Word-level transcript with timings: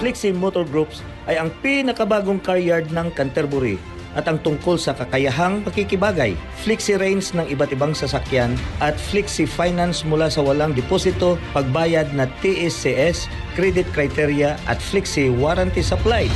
Flexi 0.00 0.32
Motor 0.32 0.64
Groups 0.64 1.04
ay 1.28 1.36
ang 1.36 1.52
pinakabagong 1.60 2.40
car 2.40 2.56
yard 2.56 2.88
ng 2.88 3.12
Canterbury 3.12 3.76
at 4.18 4.26
ang 4.26 4.42
tungkol 4.42 4.74
sa 4.74 4.90
kakayahang 4.90 5.62
pakikibagay, 5.62 6.34
flexi 6.66 6.98
range 6.98 7.30
ng 7.30 7.46
iba't 7.46 7.70
ibang 7.70 7.94
sasakyan 7.94 8.58
at 8.82 8.98
flexi 8.98 9.46
finance 9.46 10.02
mula 10.02 10.26
sa 10.26 10.42
walang 10.42 10.74
deposito, 10.74 11.38
pagbayad 11.54 12.10
na 12.10 12.26
TSCS, 12.42 13.30
credit 13.54 13.86
criteria 13.94 14.58
at 14.66 14.82
flexi 14.82 15.30
warranty 15.30 15.84
supply. 15.84 16.26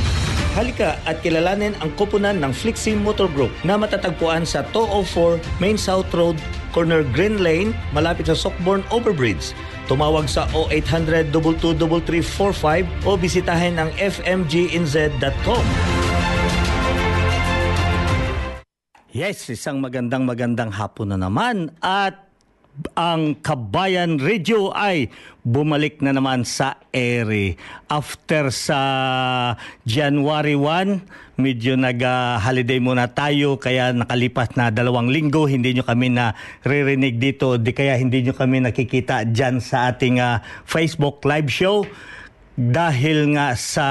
Halika 0.55 0.95
at 1.03 1.19
kilalanin 1.19 1.75
ang 1.83 1.91
koponan 1.99 2.39
ng 2.39 2.55
Flexi 2.55 2.95
Motor 2.95 3.27
Group 3.35 3.51
na 3.67 3.75
matatagpuan 3.75 4.47
sa 4.47 4.63
204 4.71 5.59
Main 5.59 5.75
South 5.75 6.07
Road, 6.15 6.39
corner 6.71 7.03
Green 7.11 7.43
Lane, 7.43 7.75
malapit 7.91 8.31
sa 8.31 8.39
Sockborn 8.39 8.79
Overbridge. 8.87 9.51
Tumawag 9.85 10.25
sa 10.25 10.49
0800 10.53 11.29
22345 11.29 13.05
o 13.05 13.13
bisitahin 13.13 13.77
ang 13.77 13.93
fmginz.com. 13.93 15.65
Yes, 19.15 19.47
isang 19.47 19.79
magandang 19.79 20.27
magandang 20.27 20.75
hapon 20.75 21.13
na 21.13 21.21
naman 21.21 21.71
at 21.79 22.25
ang 22.99 23.39
Kabayan 23.39 24.19
Radio 24.19 24.75
ay 24.75 25.07
bumalik 25.47 26.03
na 26.03 26.11
naman 26.11 26.43
sa 26.43 26.75
ere. 26.91 27.55
After 27.87 28.51
sa 28.51 28.81
January 29.87 30.59
1, 30.59 31.24
medyo 31.35 31.75
nag-holiday 31.75 32.79
muna 32.79 33.11
tayo 33.11 33.59
kaya 33.59 33.91
nakalipas 33.91 34.55
na 34.55 34.71
dalawang 34.71 35.11
linggo 35.11 35.47
hindi 35.47 35.75
nyo 35.75 35.83
kami 35.83 36.15
na 36.15 36.35
ririnig 36.63 37.19
dito 37.19 37.59
di 37.59 37.75
kaya 37.75 37.99
hindi 37.99 38.23
nyo 38.23 38.33
kami 38.35 38.63
nakikita 38.63 39.27
dyan 39.27 39.59
sa 39.59 39.91
ating 39.91 40.23
ah, 40.23 40.39
Facebook 40.63 41.23
live 41.27 41.51
show 41.51 41.83
dahil 42.55 43.35
nga 43.35 43.51
sa 43.59 43.87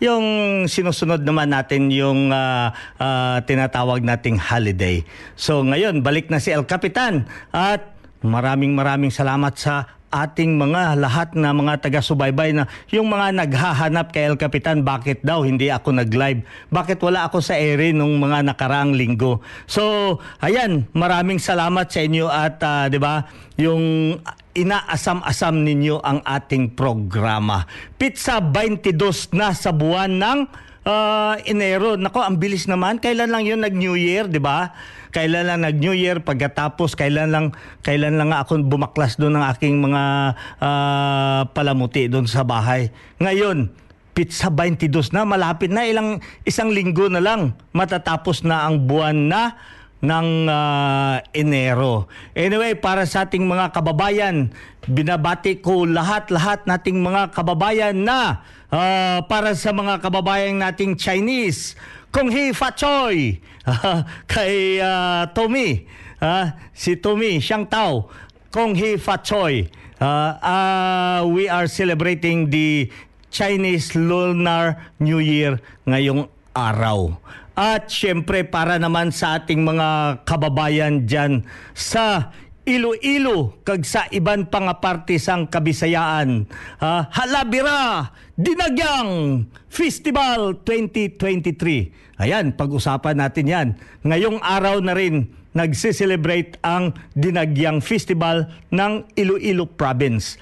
yung 0.00 0.24
sinusunod 0.64 1.20
naman 1.20 1.52
natin 1.52 1.92
yung 1.92 2.32
ah, 2.32 2.72
ah, 2.96 3.44
tinatawag 3.44 4.00
nating 4.00 4.40
holiday. 4.40 5.04
So 5.36 5.60
ngayon 5.60 6.00
balik 6.00 6.32
na 6.32 6.40
si 6.40 6.48
El 6.48 6.64
Capitan 6.64 7.28
at 7.52 7.92
maraming 8.24 8.72
maraming 8.72 9.12
salamat 9.12 9.52
sa 9.60 10.00
ating 10.14 10.54
mga 10.54 10.94
lahat 10.94 11.34
na 11.34 11.50
mga 11.50 11.82
taga-subaybay 11.82 12.54
na 12.54 12.70
yung 12.94 13.10
mga 13.10 13.34
naghahanap 13.34 14.14
kay 14.14 14.30
El 14.30 14.38
Capitan 14.38 14.86
bakit 14.86 15.26
daw 15.26 15.42
hindi 15.42 15.74
ako 15.74 15.98
nag-live? 15.98 16.46
Bakit 16.70 17.02
wala 17.02 17.26
ako 17.26 17.42
sa 17.42 17.58
ere 17.58 17.90
nung 17.90 18.14
mga 18.22 18.46
nakaraang 18.46 18.94
linggo? 18.94 19.42
So 19.66 20.16
ayan 20.38 20.86
maraming 20.94 21.42
salamat 21.42 21.90
sa 21.90 22.00
inyo 22.06 22.26
at 22.30 22.62
ah, 22.62 22.86
'di 22.86 22.98
ba 23.02 23.26
yung 23.58 24.16
inaasam-asam 24.54 25.66
ninyo 25.66 25.98
ang 25.98 26.22
ating 26.22 26.78
programa. 26.78 27.66
Pizza 27.98 28.38
22 28.38 29.34
na 29.34 29.50
sa 29.50 29.74
buwan 29.74 30.14
ng 30.14 30.40
ah, 30.84 31.36
Enero 31.44 31.96
nako 31.96 32.24
ang 32.24 32.36
bilis 32.40 32.68
naman 32.68 33.00
kailan 33.00 33.32
lang 33.32 33.44
yun 33.44 33.60
nag 33.60 33.74
New 33.74 33.96
Year 33.96 34.28
'di 34.28 34.40
ba 34.40 34.72
kailan 35.14 35.46
lang 35.46 35.62
nag 35.62 35.78
New 35.78 35.94
Year 35.94 36.18
pagkatapos 36.18 36.98
kailan 36.98 37.30
lang 37.30 37.54
kailan 37.86 38.18
lang 38.18 38.34
ako 38.34 38.66
bumaklas 38.66 39.14
doon 39.14 39.38
ng 39.38 39.44
aking 39.54 39.78
mga 39.78 40.02
ah, 40.58 41.46
palamuti 41.54 42.10
doon 42.10 42.26
sa 42.26 42.42
bahay. 42.42 42.90
Ngayon, 43.22 43.70
pizza 44.10 44.50
22 44.50 45.14
na 45.14 45.22
malapit 45.22 45.70
na 45.70 45.86
ilang 45.86 46.18
isang 46.42 46.74
linggo 46.74 47.06
na 47.06 47.22
lang 47.22 47.54
matatapos 47.70 48.42
na 48.42 48.66
ang 48.66 48.90
buwan 48.90 49.30
na 49.30 49.42
ng 50.02 50.28
ah, 50.50 51.22
Enero. 51.30 52.10
Anyway, 52.34 52.74
para 52.74 53.06
sa 53.06 53.24
ating 53.30 53.46
mga 53.46 53.70
kababayan, 53.70 54.50
binabati 54.84 55.62
ko 55.62 55.88
lahat-lahat 55.88 56.68
nating 56.68 57.00
mga 57.00 57.32
kababayan 57.32 57.96
na 58.02 58.44
ah, 58.74 59.22
para 59.30 59.54
sa 59.54 59.70
mga 59.70 60.02
kababayan 60.02 60.58
nating 60.58 60.98
Chinese, 60.98 61.78
Kung 62.10 62.30
Hee 62.30 62.50
Fa 62.50 62.74
Choi, 62.74 63.38
kay 64.32 64.82
ah, 64.82 65.30
Tommy, 65.30 65.86
ah, 66.18 66.58
si 66.74 66.98
Tommy 66.98 67.38
Xiang 67.38 67.70
Tao, 67.70 68.10
Kung 68.50 68.74
Hee 68.74 68.98
Fa 68.98 69.22
Choi. 69.22 69.70
Ah, 70.02 70.30
ah, 70.42 71.18
we 71.22 71.46
are 71.46 71.70
celebrating 71.70 72.50
the 72.50 72.90
Chinese 73.30 73.94
Lunar 73.94 74.90
New 74.98 75.22
Year 75.22 75.62
ngayong 75.86 76.26
araw. 76.50 77.14
At 77.54 77.86
syempre 77.86 78.42
para 78.42 78.82
naman 78.82 79.14
sa 79.14 79.38
ating 79.38 79.62
mga 79.62 80.22
kababayan 80.26 81.06
dyan 81.06 81.46
sa 81.70 82.34
Iloilo 82.66 83.60
kag 83.62 83.86
sa 83.86 84.08
iban 84.10 84.48
pang 84.50 84.66
parte 84.82 85.20
sang 85.20 85.46
Kabisayaan. 85.46 86.48
Ah, 86.80 87.06
Halabira 87.12 88.10
Dinagyang 88.34 89.46
Festival 89.70 90.58
2023. 90.66 92.18
Ayan, 92.18 92.50
pag-usapan 92.58 93.22
natin 93.22 93.46
'yan. 93.46 93.68
Ngayong 94.02 94.42
araw 94.42 94.82
na 94.82 94.90
rin 94.90 95.30
nagse-celebrate 95.54 96.58
ang 96.66 96.98
Dinagyang 97.14 97.78
Festival 97.78 98.50
ng 98.74 99.06
Iloilo 99.14 99.70
Province. 99.70 100.34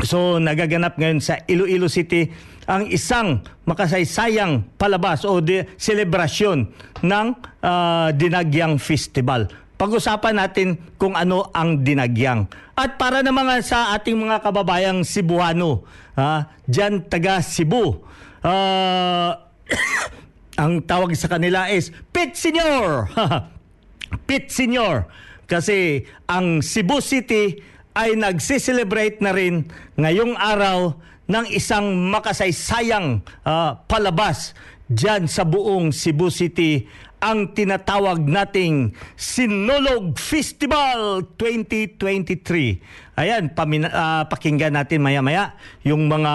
So 0.00 0.40
nagaganap 0.40 0.96
ngayon 0.96 1.20
sa 1.20 1.44
Iloilo 1.44 1.92
City 1.92 2.32
ang 2.64 2.88
isang 2.88 3.44
makasaysayang 3.68 4.72
palabas 4.80 5.28
o 5.28 5.36
de 5.44 5.68
selebrasyon 5.76 6.64
ng 7.04 7.26
ah, 7.60 8.08
Dinagyang 8.16 8.80
Festival. 8.80 9.52
Pag-usapan 9.82 10.38
natin 10.38 10.78
kung 10.94 11.18
ano 11.18 11.50
ang 11.50 11.82
dinagyang. 11.82 12.46
At 12.78 13.02
para 13.02 13.18
naman 13.18 13.50
sa 13.66 13.90
ating 13.98 14.14
mga 14.14 14.38
kababayang 14.38 15.02
Cebuano, 15.02 15.82
ah, 16.14 16.46
dyan 16.70 17.02
taga 17.10 17.42
Cebu, 17.42 17.98
ah, 18.46 19.42
ang 20.62 20.86
tawag 20.86 21.18
sa 21.18 21.26
kanila 21.26 21.66
is 21.66 21.90
Pit 22.14 22.38
Senior. 22.38 23.10
Pit 24.30 24.54
Senior. 24.54 25.10
Kasi 25.50 26.06
ang 26.30 26.62
Cebu 26.62 27.02
City 27.02 27.58
ay 27.98 28.14
nagsi-celebrate 28.14 29.18
na 29.18 29.34
rin 29.34 29.66
ngayong 29.98 30.38
araw 30.38 30.94
ng 31.26 31.50
isang 31.50 32.06
makasaysayang 32.06 33.18
ah, 33.42 33.82
palabas 33.90 34.54
dyan 34.86 35.26
sa 35.26 35.42
buong 35.42 35.90
Cebu 35.90 36.30
City 36.30 36.86
ang 37.22 37.54
tinatawag 37.54 38.26
nating 38.26 38.98
Sinulog 39.14 40.18
Festival 40.18 41.22
2023. 41.38 43.14
Ayan, 43.14 43.54
pamina, 43.54 43.88
ah, 43.94 44.22
pakinggan 44.26 44.74
natin 44.74 44.98
maya-maya 44.98 45.54
yung 45.86 46.10
mga 46.10 46.34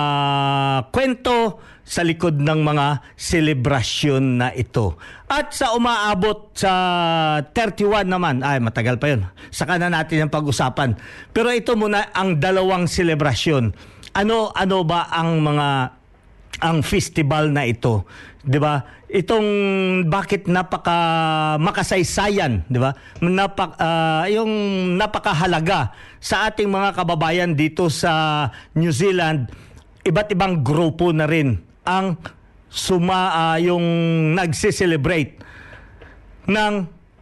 kwento 0.96 1.60
sa 1.84 2.08
likod 2.08 2.40
ng 2.40 2.60
mga 2.64 3.04
selebrasyon 3.20 4.24
na 4.40 4.48
ito. 4.56 4.96
At 5.28 5.52
sa 5.52 5.76
umaabot 5.76 6.56
sa 6.56 6.72
31 7.52 8.08
naman, 8.08 8.40
ay 8.40 8.64
matagal 8.64 8.96
pa 8.96 9.12
yun, 9.12 9.28
saka 9.52 9.76
na 9.76 9.92
natin 9.92 10.28
ang 10.28 10.32
pag-usapan. 10.32 10.96
Pero 11.36 11.52
ito 11.52 11.76
muna 11.76 12.16
ang 12.16 12.40
dalawang 12.40 12.88
selebrasyon. 12.88 13.76
Ano 14.16 14.56
ano 14.56 14.88
ba 14.88 15.12
ang 15.12 15.44
mga 15.44 15.97
ang 16.58 16.82
festival 16.82 17.54
na 17.54 17.66
ito, 17.70 18.06
'di 18.42 18.58
ba? 18.58 18.82
Itong 19.08 19.48
bakit 20.10 20.50
napaka 20.50 20.98
makasaysayan, 21.62 22.66
'di 22.66 22.80
ba? 22.82 22.92
Napak 23.22 23.78
ah, 23.78 24.26
yung 24.28 24.52
napakahalaga 24.98 25.94
sa 26.18 26.50
ating 26.50 26.68
mga 26.68 26.98
kababayan 26.98 27.54
dito 27.54 27.88
sa 27.94 28.48
New 28.74 28.90
Zealand, 28.90 29.48
iba't 30.02 30.34
ibang 30.34 30.66
grupo 30.66 31.14
na 31.14 31.30
rin 31.30 31.62
ang 31.86 32.18
suma 32.68 33.32
ah, 33.32 33.58
yung 33.62 33.84
nagse-celebrate 34.34 35.40
ng 36.48 36.74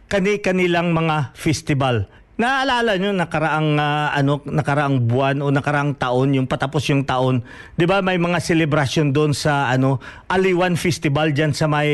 kani-kanilang 0.06 0.94
mga 0.94 1.34
festival. 1.34 2.06
Naalala 2.36 3.00
nyo 3.00 3.16
nakaraang 3.16 3.80
ah, 3.80 4.12
ano 4.12 4.44
nakaraang 4.44 5.08
buwan 5.08 5.40
o 5.40 5.48
nakaraang 5.48 5.96
taon 5.96 6.36
yung 6.36 6.44
patapos 6.44 6.84
yung 6.92 7.08
taon, 7.08 7.40
'di 7.80 7.88
ba 7.88 8.04
may 8.04 8.20
mga 8.20 8.44
celebration 8.44 9.08
doon 9.08 9.32
sa 9.32 9.72
ano 9.72 9.96
Aliwan 10.28 10.76
Festival 10.76 11.32
diyan 11.32 11.56
sa 11.56 11.64
may 11.64 11.88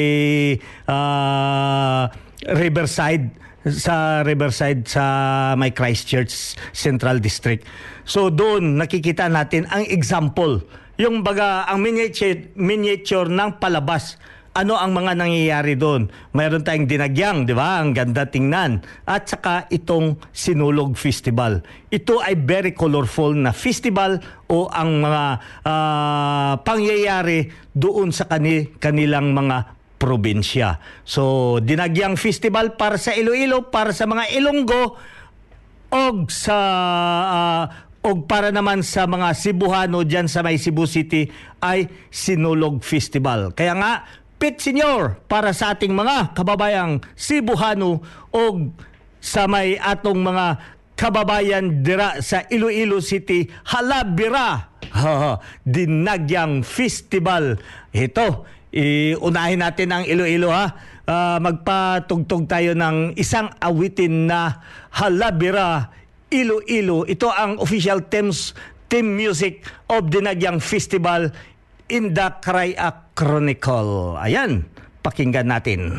ah, 0.90 2.10
Riverside 2.58 3.30
sa 3.62 4.26
Riverside 4.26 4.82
sa 4.90 5.04
may 5.54 5.70
Christchurch 5.70 6.58
Central 6.74 7.22
District. 7.22 7.62
So 8.02 8.26
doon 8.26 8.82
nakikita 8.82 9.30
natin 9.30 9.70
ang 9.70 9.86
example, 9.86 10.58
yung 10.98 11.22
baga 11.22 11.70
ang 11.70 11.86
miniature 11.86 12.50
miniature 12.58 13.30
ng 13.30 13.62
palabas 13.62 14.18
ano 14.52 14.76
ang 14.76 14.92
mga 14.92 15.16
nangyayari 15.16 15.80
doon? 15.80 16.12
Mayroon 16.36 16.60
tayong 16.60 16.84
dinagyang, 16.84 17.48
di 17.48 17.56
ba? 17.56 17.80
Ang 17.80 17.96
ganda 17.96 18.28
tingnan. 18.28 18.84
At 19.08 19.24
saka 19.24 19.64
itong 19.72 20.20
Sinulog 20.28 21.00
Festival. 21.00 21.64
Ito 21.88 22.20
ay 22.20 22.36
very 22.36 22.76
colorful 22.76 23.32
na 23.32 23.56
festival 23.56 24.20
o 24.52 24.68
ang 24.68 25.00
mga 25.00 25.24
ah, 25.64 26.52
pangyayari 26.60 27.48
doon 27.72 28.12
sa 28.12 28.28
kani, 28.28 28.76
kanilang 28.76 29.32
mga 29.32 29.80
probinsya. 29.96 30.76
So, 31.06 31.56
dinagyang 31.64 32.20
festival 32.20 32.76
para 32.76 33.00
sa 33.00 33.16
Iloilo, 33.16 33.72
para 33.72 33.96
sa 33.96 34.04
mga 34.04 34.36
Ilonggo, 34.36 34.98
og 35.92 36.28
sa 36.28 36.58
ah, 37.24 37.64
og 38.02 38.26
para 38.26 38.50
naman 38.50 38.82
sa 38.82 39.06
mga 39.06 39.30
Cebuano 39.30 40.02
diyan 40.02 40.26
sa 40.26 40.42
may 40.42 40.58
Cebu 40.58 40.90
City 40.90 41.30
ay 41.62 41.86
Sinulog 42.10 42.82
Festival. 42.82 43.54
Kaya 43.54 43.78
nga 43.78 43.92
Pit 44.42 44.58
Senior 44.58 45.22
para 45.30 45.54
sa 45.54 45.70
ating 45.70 45.94
mga 45.94 46.34
kababayang 46.34 46.98
Cebuano 47.14 48.02
og 48.34 48.74
sa 49.22 49.46
may 49.46 49.78
atong 49.78 50.18
mga 50.18 50.58
kababayan 50.98 51.86
dira 51.86 52.18
sa 52.18 52.42
Iloilo 52.50 52.98
City 52.98 53.46
Halabira. 53.70 54.74
Ha, 54.98 55.38
Dinagyang 55.62 56.66
Festival. 56.66 57.54
Ito 57.94 58.42
iunahin 58.74 59.62
natin 59.62 59.94
ang 59.94 60.02
Iloilo 60.10 60.50
ha? 60.50 60.74
Ah, 61.06 61.38
magpatugtog 61.38 62.50
tayo 62.50 62.74
ng 62.74 63.14
isang 63.14 63.46
awitin 63.62 64.26
na 64.26 64.58
Halabira 64.90 65.94
Iloilo. 66.34 67.06
Ito 67.06 67.30
ang 67.30 67.62
official 67.62 68.10
themes 68.10 68.58
team 68.90 69.14
music 69.14 69.62
of 69.86 70.10
Dinagyang 70.10 70.58
Festival 70.58 71.30
in 71.86 72.10
the 72.10 72.26
Kraya 72.42 73.11
Chronicle. 73.22 74.18
Ayan, 74.18 74.66
pakinggan 74.98 75.46
natin. 75.46 75.94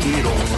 Irong-irong 0.00 0.48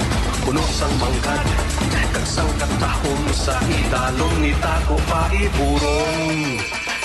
Puno 0.46 0.62
sang 0.70 0.94
manggad 0.98 1.46
Kag 1.90 2.14
sang 2.26 2.50
katahom 2.58 3.22
sa 3.34 3.58
idalom 3.66 4.34
ni 4.42 4.52
Tago 4.58 4.96
pa 5.06 5.30
iburong 5.34 6.58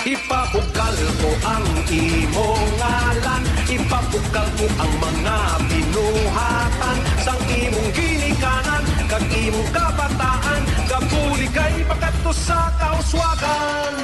Ipabukal 0.06 0.96
ko 1.20 1.30
ang 1.44 1.66
imong 1.90 2.66
ngalan 2.78 3.42
Ipabukal 3.68 4.48
ko 4.56 4.66
ang 4.78 4.92
mga 5.02 5.38
binuhatan 5.68 6.98
Sang 7.22 7.42
imong 7.50 7.90
ginikanan 7.92 8.97
Kag 9.08 9.24
imong 9.32 9.72
kabataan 9.72 10.62
Gabuli 10.84 11.48
kay 11.48 11.80
pagkato 11.88 12.28
sa 12.28 12.68
kauswagan. 12.76 13.96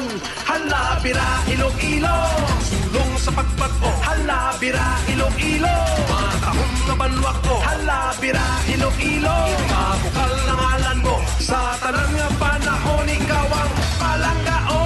Halabira 0.48 1.44
Iloilo. 1.44 2.16
Sulong 2.64 3.12
sa 3.20 3.30
pagbago 3.36 3.92
Halabira 4.00 4.96
Iloilo. 5.12 5.76
Mga 6.08 6.32
kahon 6.40 6.72
na 6.88 6.94
banwak 6.96 7.38
ko 7.44 7.56
Halabira 7.60 8.48
Iloilo. 8.64 9.36
Ipabukal 9.52 10.34
ang 10.48 10.60
ngalan 10.60 10.98
mo. 11.04 11.16
Sa 11.36 11.76
tanan 11.84 12.08
nga 12.16 12.28
panahon 12.40 13.04
Ikaw 13.04 13.48
ang 13.52 13.72
palanggaon 14.00 14.83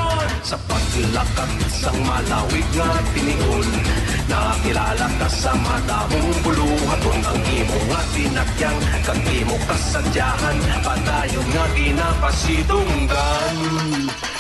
Sa 0.49 0.57
paglakad 0.65 1.61
sang 1.69 2.01
malawig 2.09 2.65
nga 2.73 2.89
tinigon 3.13 3.69
Nakilala 4.33 5.05
ka 5.21 5.29
sa 5.29 5.53
madamong 5.53 6.41
buluhaton 6.41 7.21
Ang 7.21 7.45
imo 7.53 7.77
nga 7.93 8.01
tinakyang 8.17 8.81
Kag 9.05 9.21
imo 9.29 9.61
kasadyahan 9.69 10.57
Padayon 10.81 11.45
nga 11.53 11.65
ginapasidunggan. 11.77 13.57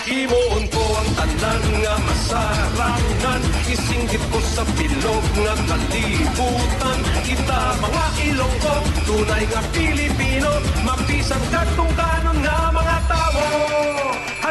Imoon 0.08 0.64
ko 0.72 0.80
ang 0.96 1.10
tanan 1.12 1.64
nga 1.76 1.94
masarangan 2.00 3.44
Isinggit 3.68 4.24
ko 4.32 4.40
sa 4.40 4.64
bilog 4.80 5.24
nga 5.44 5.60
kalibutan. 5.60 6.98
Kita 7.20 7.60
mga 7.84 8.04
Ilonggo, 8.32 8.76
tunay 9.04 9.44
nga 9.44 9.60
Pilipino 9.76 10.56
Mapisang 10.88 11.44
katong 11.52 11.92
kanon 11.92 12.40
nga 12.40 12.72
mga 12.72 12.96
tao 13.12 13.44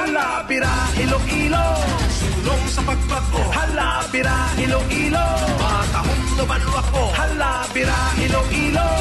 Halabira, 0.07 0.71
Iloilo. 1.03 1.67
Sulong 2.07 2.63
sa 2.71 2.79
pagbago 2.79 3.43
Halabira, 3.51 4.55
Iloilo. 4.55 5.27
Matahong 5.59 6.25
naman 6.39 6.63
ako 6.63 7.11
Halabira, 7.11 7.99
Iloilo 8.15 8.96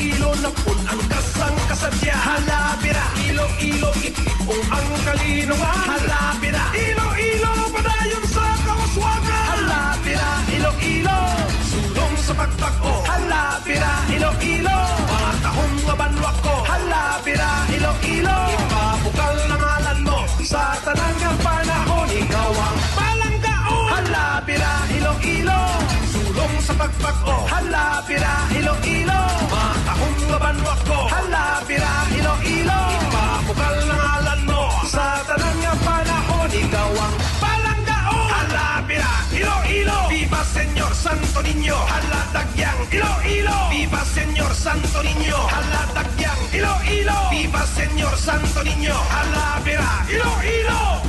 Ilo-ilo, 0.00 0.32
napun 0.40 0.80
ang 0.88 1.02
kasang 1.12 1.58
kasadya 1.68 2.16
Halabira, 2.16 3.04
Ilo-ilo, 3.20 3.92
itipong 4.00 4.64
ang 4.72 4.88
kalinungan 5.04 5.76
Halabira, 5.92 6.64
Ilo-ilo, 6.72 7.52
padayon 7.68 8.24
sa 8.32 8.48
kawaswagan 8.64 9.44
Halabira, 9.52 10.30
Ilo-ilo, 10.56 11.20
sulong 11.68 12.16
sa 12.16 12.32
pagbago 12.32 13.04
Halabira, 13.12 13.92
Ilo-ilo, 14.08 14.78
mga 15.04 15.32
tahong 15.44 15.76
nga 15.84 15.94
banwak 16.00 16.36
ko 16.40 16.54
Halabira, 16.64 17.50
Ilo-ilo, 17.68 18.36
ipabukal 18.56 19.36
na 19.52 19.56
ngalan 19.60 19.98
mo. 20.08 20.24
Sa 20.40 20.80
tanang 20.80 21.36
panahon, 21.44 22.08
ikaw 22.08 22.52
ang 22.56 22.80
palanggaon 22.96 23.90
Halabira, 26.40 26.40
Iloilo 26.40 26.40
Sulong 26.40 26.56
sa 26.64 26.72
pagbago 26.72 27.36
Halabira, 27.52 28.34
Iloilo. 28.56 29.20
Matahong 29.52 30.20
mabanwak 30.32 30.80
ko 30.88 31.04
Hala, 31.12 31.60
bira, 31.68 31.92
ilo-ilo. 32.16 32.80
Ipapukal 32.96 33.76
na 33.84 33.94
ngalan 34.00 34.40
mo. 34.48 34.64
Sa 34.88 35.20
tanang 35.28 35.60
nga 35.60 35.74
panahon 35.84 36.48
Ikaw 36.48 36.92
ang 36.96 37.16
palanggaon. 37.44 38.28
Hala, 38.32 38.66
bira, 38.88 39.12
ilo-ilo. 39.36 39.98
Viva 40.08 40.40
Senyor 40.48 40.92
Santo 40.96 41.44
Niño. 41.44 41.76
Hala, 41.76 42.20
tagyang 42.32 42.82
ilo-ilo. 42.88 43.58
Viva 43.68 44.00
Senyor 44.08 44.52
Santo 44.56 44.98
Niño. 45.04 45.40
Hala, 45.44 45.82
tagyang 45.92 46.42
ilo-ilo. 46.56 47.18
Viva 47.28 47.62
Senyor 47.68 48.16
Santo 48.16 48.64
Niño. 48.64 48.96
Hala, 48.96 49.60
bira, 49.60 49.92
ilo-ilo. 50.08 51.04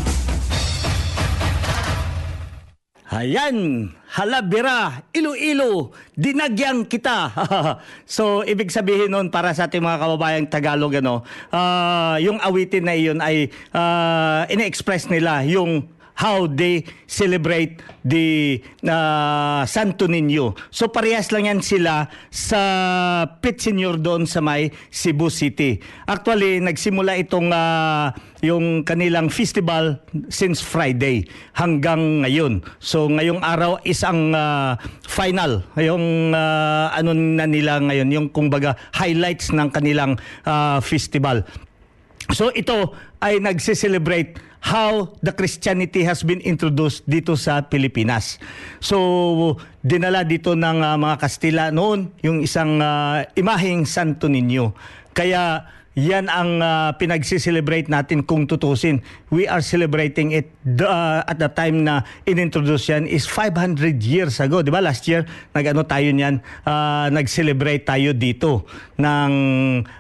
Ayan, 3.16 3.92
halabira, 4.12 5.08
ilo-ilo, 5.16 5.96
dinagyang 6.20 6.84
kita. 6.84 7.32
so, 8.04 8.44
ibig 8.44 8.68
sabihin 8.68 9.08
nun 9.08 9.32
para 9.32 9.56
sa 9.56 9.72
ating 9.72 9.80
mga 9.80 10.02
kababayang 10.04 10.48
Tagalog, 10.52 11.00
ano, 11.00 11.24
ah, 11.48 12.20
yung 12.20 12.36
awitin 12.44 12.84
na 12.84 12.96
iyon 12.96 13.20
ay 13.24 13.48
uh, 13.72 14.44
ine-express 14.52 15.08
nila 15.08 15.48
yung 15.48 15.88
how 16.16 16.46
they 16.46 16.86
celebrate 17.08 17.82
the 18.06 18.60
uh, 18.86 19.64
Santo 19.66 20.06
Niño. 20.08 20.58
So 20.70 20.90
parehas 20.90 21.30
lang 21.34 21.48
yan 21.50 21.60
sila 21.64 22.10
sa 22.30 22.62
Pit 23.40 23.62
Senior 23.62 23.98
doon 23.98 24.26
sa 24.26 24.42
may 24.42 24.74
Cebu 24.90 25.30
City. 25.30 25.82
Actually, 26.06 26.62
nagsimula 26.62 27.18
itong 27.22 27.50
uh, 27.54 28.14
yung 28.42 28.82
kanilang 28.82 29.30
festival 29.30 30.02
since 30.34 30.60
Friday 30.60 31.30
hanggang 31.54 32.26
ngayon. 32.26 32.66
So 32.82 33.06
ngayong 33.06 33.46
araw 33.46 33.78
is 33.86 34.02
ang 34.02 34.34
uh, 34.34 34.78
final, 35.06 35.62
yung 35.78 36.34
uh, 36.34 36.90
ano 36.94 37.14
na 37.14 37.46
nila 37.46 37.78
ngayon, 37.82 38.10
yung 38.10 38.28
kumbaga 38.34 38.74
highlights 38.98 39.54
ng 39.54 39.70
kanilang 39.70 40.18
uh, 40.46 40.82
festival. 40.82 41.46
So 42.34 42.50
ito 42.54 42.98
ay 43.22 43.38
nagse-celebrate 43.38 44.51
how 44.62 45.10
the 45.26 45.34
Christianity 45.34 46.06
has 46.06 46.22
been 46.22 46.40
introduced 46.46 47.02
dito 47.10 47.34
sa 47.34 47.66
Pilipinas. 47.66 48.38
So 48.78 49.58
dinala 49.82 50.22
dito 50.22 50.54
ng 50.54 50.78
uh, 50.86 50.96
mga 51.02 51.16
Kastila 51.18 51.66
noon 51.74 52.14
yung 52.22 52.46
isang 52.46 52.78
uh, 52.78 53.26
imaheng 53.34 53.90
Santo 53.90 54.30
Niño. 54.30 54.78
Kaya 55.12 55.66
yan 55.92 56.32
ang 56.32 56.64
uh, 56.64 56.96
pinagsi-celebrate 56.96 57.92
natin 57.92 58.24
kung 58.24 58.48
tutusin. 58.48 59.04
We 59.28 59.44
are 59.44 59.60
celebrating 59.60 60.32
it 60.32 60.48
uh, 60.80 61.28
at 61.28 61.36
the 61.36 61.52
time 61.52 61.84
na 61.84 62.08
inintroduce 62.24 62.96
yan 62.96 63.04
is 63.12 63.28
500 63.28 64.00
years 64.00 64.40
ago. 64.40 64.64
Di 64.64 64.72
ba? 64.72 64.80
Last 64.80 65.04
year, 65.12 65.28
nag-ano 65.52 65.84
tayo 65.84 66.08
niyan, 66.16 66.40
uh, 66.64 67.12
nag-celebrate 67.12 67.84
tayo 67.84 68.16
dito 68.16 68.64
ng 68.96 69.32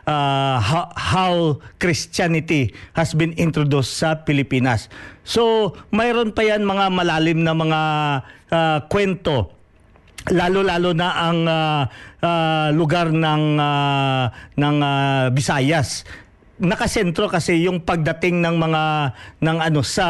uh, 0.08 0.58
how, 0.64 0.86
how 0.96 1.34
Christianity 1.76 2.72
has 2.96 3.12
been 3.12 3.36
introduced 3.36 4.00
sa 4.00 4.24
Pilipinas. 4.24 4.88
So, 5.28 5.76
mayroon 5.92 6.32
pa 6.32 6.48
yan 6.48 6.64
mga 6.64 6.88
malalim 6.88 7.44
na 7.44 7.52
mga 7.52 7.82
uh, 8.48 8.80
kwento 8.88 9.61
lalo-lalo 10.30 10.94
na 10.94 11.10
ang 11.18 11.40
uh, 11.50 11.82
uh, 12.22 12.68
lugar 12.76 13.10
ng 13.10 13.44
uh, 13.58 14.24
ng 14.54 14.76
uh, 14.78 15.26
Visayas. 15.34 16.06
Nakasentro 16.62 17.26
kasi 17.26 17.66
yung 17.66 17.82
pagdating 17.82 18.38
ng 18.46 18.56
mga 18.62 18.84
ng 19.42 19.58
ano 19.58 19.82
sa 19.82 20.06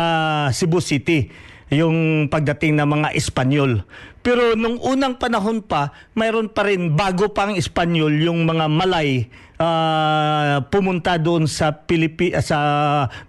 Cebu 0.52 0.84
City 0.84 1.51
yung 1.72 2.28
pagdating 2.28 2.76
ng 2.76 2.88
mga 3.00 3.10
Espanyol. 3.16 3.88
Pero 4.22 4.54
nung 4.60 4.78
unang 4.84 5.18
panahon 5.18 5.64
pa, 5.64 5.96
mayroon 6.14 6.52
pa 6.52 6.68
rin 6.68 6.94
bago 6.94 7.32
pang 7.32 7.56
Espanyol 7.56 8.12
yung 8.22 8.44
mga 8.44 8.68
Malay 8.68 9.32
uh, 9.56 10.62
pumunta 10.68 11.16
doon 11.16 11.48
sa 11.48 11.72
Pilipi 11.88 12.36
sa 12.44 12.60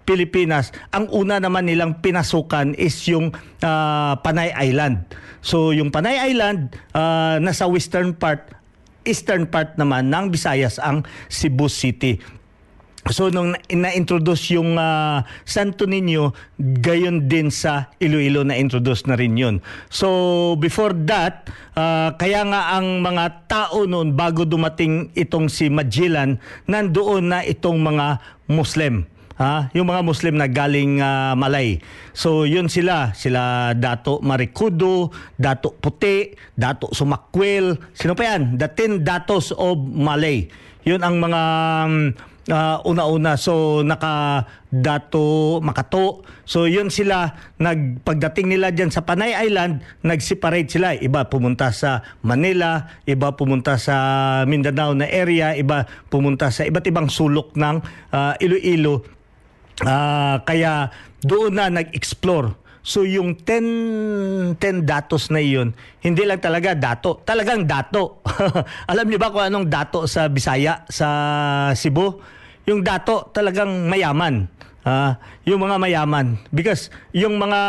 Pilipinas. 0.03 0.75
Ang 0.91 1.07
una 1.15 1.39
naman 1.39 1.65
nilang 1.71 2.03
pinasukan 2.03 2.75
is 2.75 2.99
yung 3.07 3.31
uh, 3.63 4.13
Panay 4.19 4.51
Island. 4.53 5.07
So 5.39 5.71
yung 5.71 5.89
Panay 5.89 6.19
Island 6.35 6.75
uh, 6.91 7.39
nasa 7.39 7.63
western 7.65 8.11
part, 8.11 8.51
eastern 9.07 9.47
part 9.47 9.79
naman 9.79 10.11
ng 10.11 10.35
Visayas 10.35 10.83
ang 10.83 11.07
Cebu 11.31 11.71
City. 11.71 12.42
So 13.11 13.27
nung 13.27 13.51
na-introduce 13.67 14.55
yung 14.55 14.79
uh, 14.79 15.27
Santo 15.43 15.83
Niño, 15.83 16.31
gayon 16.55 17.27
din 17.27 17.51
sa 17.51 17.91
Iloilo 17.99 18.47
na 18.47 18.55
introduce 18.55 19.03
na 19.03 19.19
rin 19.19 19.35
yun. 19.35 19.59
So 19.91 20.55
before 20.55 20.95
that, 21.11 21.51
uh, 21.75 22.15
kaya 22.15 22.47
nga 22.47 22.79
ang 22.79 23.03
mga 23.03 23.51
tao 23.51 23.83
noon 23.83 24.15
bago 24.15 24.47
dumating 24.47 25.11
itong 25.19 25.51
si 25.51 25.67
Magellan, 25.67 26.39
nandoon 26.63 27.27
na 27.27 27.39
itong 27.43 27.83
mga 27.83 28.23
Muslim. 28.47 29.03
Ha? 29.35 29.73
Yung 29.75 29.89
mga 29.89 30.05
Muslim 30.05 30.39
na 30.39 30.47
galing 30.47 31.03
uh, 31.03 31.35
Malay. 31.35 31.83
So 32.15 32.47
yun 32.47 32.71
sila, 32.71 33.11
sila 33.17 33.73
Dato 33.75 34.23
Marikudo, 34.23 35.11
Dato 35.35 35.75
Puti, 35.75 36.31
Dato 36.55 36.87
Sumakwil, 36.95 37.75
sino 37.91 38.15
pa 38.15 38.31
yan? 38.31 38.55
The 38.55 38.69
ten 38.71 39.03
Datos 39.03 39.51
of 39.51 39.75
Malay. 39.91 40.47
Yun 40.87 41.03
ang 41.03 41.19
mga 41.19 41.41
um, 41.87 41.93
uh, 42.49 42.83
una-una. 42.83 43.39
So 43.39 43.85
naka 43.85 44.43
dato 44.73 45.59
makato. 45.63 46.25
So 46.43 46.65
yun 46.67 46.89
sila. 46.89 47.31
Nagpagdating 47.61 48.51
nila 48.51 48.73
diyan 48.73 48.91
sa 48.91 49.05
Panay 49.05 49.37
Island 49.37 49.85
nag-separate 50.03 50.67
sila. 50.67 50.97
Iba 50.97 51.29
pumunta 51.29 51.71
sa 51.71 52.03
Manila 52.25 52.89
iba 53.07 53.35
pumunta 53.35 53.77
sa 53.79 53.95
Mindanao 54.49 54.95
na 54.97 55.07
area 55.07 55.55
iba 55.55 55.85
pumunta 56.09 56.49
sa 56.49 56.65
iba't 56.67 56.85
ibang 56.89 57.07
sulok 57.07 57.55
ng 57.55 57.75
uh, 58.11 58.33
Iloilo. 58.41 59.05
Uh, 59.83 60.37
kaya 60.45 60.91
doon 61.23 61.55
na 61.55 61.71
nag-explore. 61.71 62.63
So 62.83 63.07
yung 63.07 63.39
10 63.39 64.59
10 64.59 64.83
datos 64.83 65.31
na 65.31 65.39
iyon, 65.39 65.71
hindi 66.03 66.27
lang 66.27 66.43
talaga 66.43 66.75
dato, 66.75 67.23
talagang 67.23 67.63
dato. 67.63 68.19
Alam 68.91 69.07
niyo 69.07 69.23
ba 69.23 69.31
kung 69.31 69.39
anong 69.39 69.71
dato 69.71 70.03
sa 70.03 70.27
Bisaya, 70.27 70.83
sa 70.91 71.07
Cebu? 71.79 72.19
Yung 72.63 72.79
dato 72.83 73.27
talagang 73.35 73.91
mayaman. 73.91 74.47
Uh, 74.83 75.15
yung 75.47 75.63
mga 75.63 75.79
mayaman. 75.79 76.35
Because 76.51 76.91
yung 77.15 77.39
mga 77.39 77.59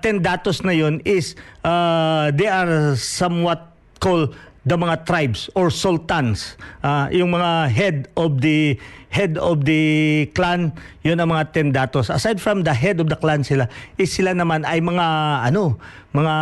10 0.00 0.24
datos 0.24 0.64
na 0.64 0.72
yon 0.72 1.00
is 1.04 1.36
uh, 1.64 2.32
they 2.32 2.48
are 2.48 2.96
somewhat 2.96 3.76
called 4.00 4.32
the 4.62 4.76
mga 4.78 5.04
tribes 5.04 5.50
or 5.58 5.68
sultans. 5.68 6.56
Uh, 6.80 7.10
yung 7.10 7.34
mga 7.34 7.50
head 7.68 7.96
of 8.14 8.40
the 8.40 8.78
head 9.12 9.36
of 9.36 9.66
the 9.66 10.24
clan 10.32 10.72
yun 11.04 11.20
ang 11.20 11.28
mga 11.28 11.52
tendatos 11.52 12.08
aside 12.08 12.40
from 12.40 12.64
the 12.64 12.72
head 12.72 12.96
of 12.96 13.12
the 13.12 13.18
clan 13.20 13.44
sila 13.44 13.68
is 14.00 14.08
sila 14.08 14.32
naman 14.32 14.64
ay 14.64 14.80
mga 14.80 15.06
ano 15.52 15.76
mga 16.14 16.34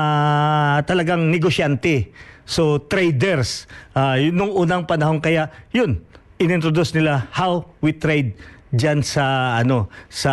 talagang 0.86 1.30
negosyante. 1.32 2.12
So 2.46 2.82
traders. 2.82 3.70
Uh, 3.94 4.18
yun 4.18 4.34
nung 4.36 4.52
unang 4.52 4.84
panahon 4.84 5.22
kaya 5.22 5.48
yun 5.70 6.02
inintroduce 6.40 6.96
nila 6.96 7.28
how 7.36 7.68
we 7.84 7.92
trade 7.92 8.34
diyan 8.72 9.04
sa 9.04 9.58
ano 9.60 9.92
sa 10.08 10.32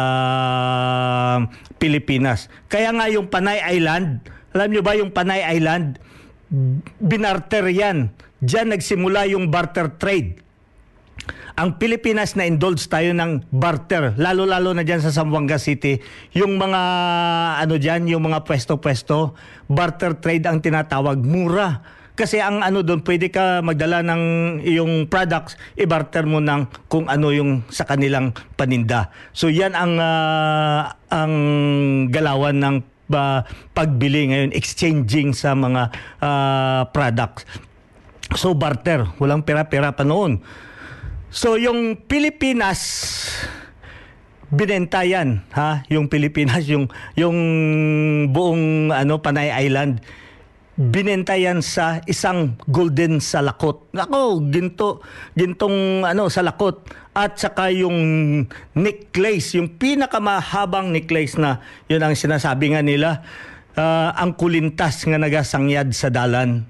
Pilipinas 1.76 2.48
kaya 2.72 2.96
nga 2.96 3.12
yung 3.12 3.28
Panay 3.28 3.60
Island 3.76 4.24
alam 4.56 4.68
niyo 4.72 4.82
ba 4.82 4.96
yung 4.96 5.12
Panay 5.12 5.44
Island 5.44 6.00
binarter 7.00 7.68
yan. 7.68 8.12
Diyan 8.40 8.78
nagsimula 8.78 9.28
yung 9.28 9.50
barter 9.52 9.98
trade. 9.98 10.40
Ang 11.58 11.82
Pilipinas 11.82 12.38
na 12.38 12.46
indulge 12.46 12.86
tayo 12.86 13.18
ng 13.18 13.50
barter, 13.50 14.14
lalo-lalo 14.14 14.78
na 14.78 14.86
diyan 14.86 15.02
sa 15.02 15.10
Zamboanga 15.10 15.58
City, 15.58 15.98
yung 16.38 16.62
mga 16.62 16.82
ano 17.66 17.82
diyan, 17.82 18.14
yung 18.14 18.30
mga 18.30 18.46
pwesto-pwesto, 18.46 19.34
barter 19.66 20.22
trade 20.22 20.46
ang 20.46 20.62
tinatawag, 20.62 21.18
mura. 21.26 21.82
Kasi 22.17 22.41
ang 22.41 22.65
ano 22.65 22.81
doon, 22.81 23.05
pwede 23.05 23.29
ka 23.29 23.62
magdala 23.62 24.01
ng 24.01 24.24
iyong 24.65 25.05
products, 25.05 25.53
i-barter 25.77 26.25
mo 26.25 26.41
ng 26.41 26.65
kung 26.89 27.05
ano 27.05 27.29
yung 27.29 27.62
sa 27.69 27.86
kanilang 27.86 28.33
paninda. 28.57 29.13
So 29.38 29.53
yan 29.53 29.77
ang 29.77 30.01
uh, 30.01 30.97
ang 31.13 31.33
galawan 32.09 32.57
ng 32.57 32.75
uh, 33.13 33.45
pagbili 33.77 34.33
ngayon, 34.33 34.50
exchanging 34.57 35.38
sa 35.38 35.53
mga 35.53 35.93
uh, 36.17 36.89
products. 36.89 37.45
So 38.33 38.57
barter, 38.57 39.05
walang 39.21 39.45
pera-pera 39.45 39.93
pa 39.93 40.01
noon. 40.01 40.41
So 41.29 41.53
yung 41.53 42.01
Pilipinas 42.09 42.81
binenta 44.50 45.05
yan, 45.05 45.45
ha? 45.53 45.86
Yung 45.93 46.09
Pilipinas, 46.09 46.65
yung 46.65 46.89
yung 47.13 47.38
buong 48.33 48.89
ano 48.89 49.21
Panay 49.21 49.53
Island 49.53 50.01
binenta 50.77 51.34
yan 51.34 51.65
sa 51.65 52.05
isang 52.05 52.53
golden 52.69 53.17
salakot. 53.17 53.89
Ako, 53.98 54.46
ginto, 54.53 55.01
gintong 55.34 56.05
ano, 56.05 56.29
salakot. 56.29 56.86
At 57.17 57.41
saka 57.41 57.74
yung 57.74 57.98
necklace, 58.77 59.57
yung 59.57 59.74
pinakamahabang 59.81 60.93
necklace 60.93 61.34
na 61.41 61.65
yun 61.89 62.05
ang 62.05 62.13
sinasabi 62.13 62.77
nga 62.77 62.86
nila. 62.86 63.25
Ah, 63.77 64.12
ang 64.17 64.34
kulintas 64.34 65.05
nga 65.05 65.22
nagasangyad 65.22 65.93
sa 65.93 66.10
dalan. 66.10 66.65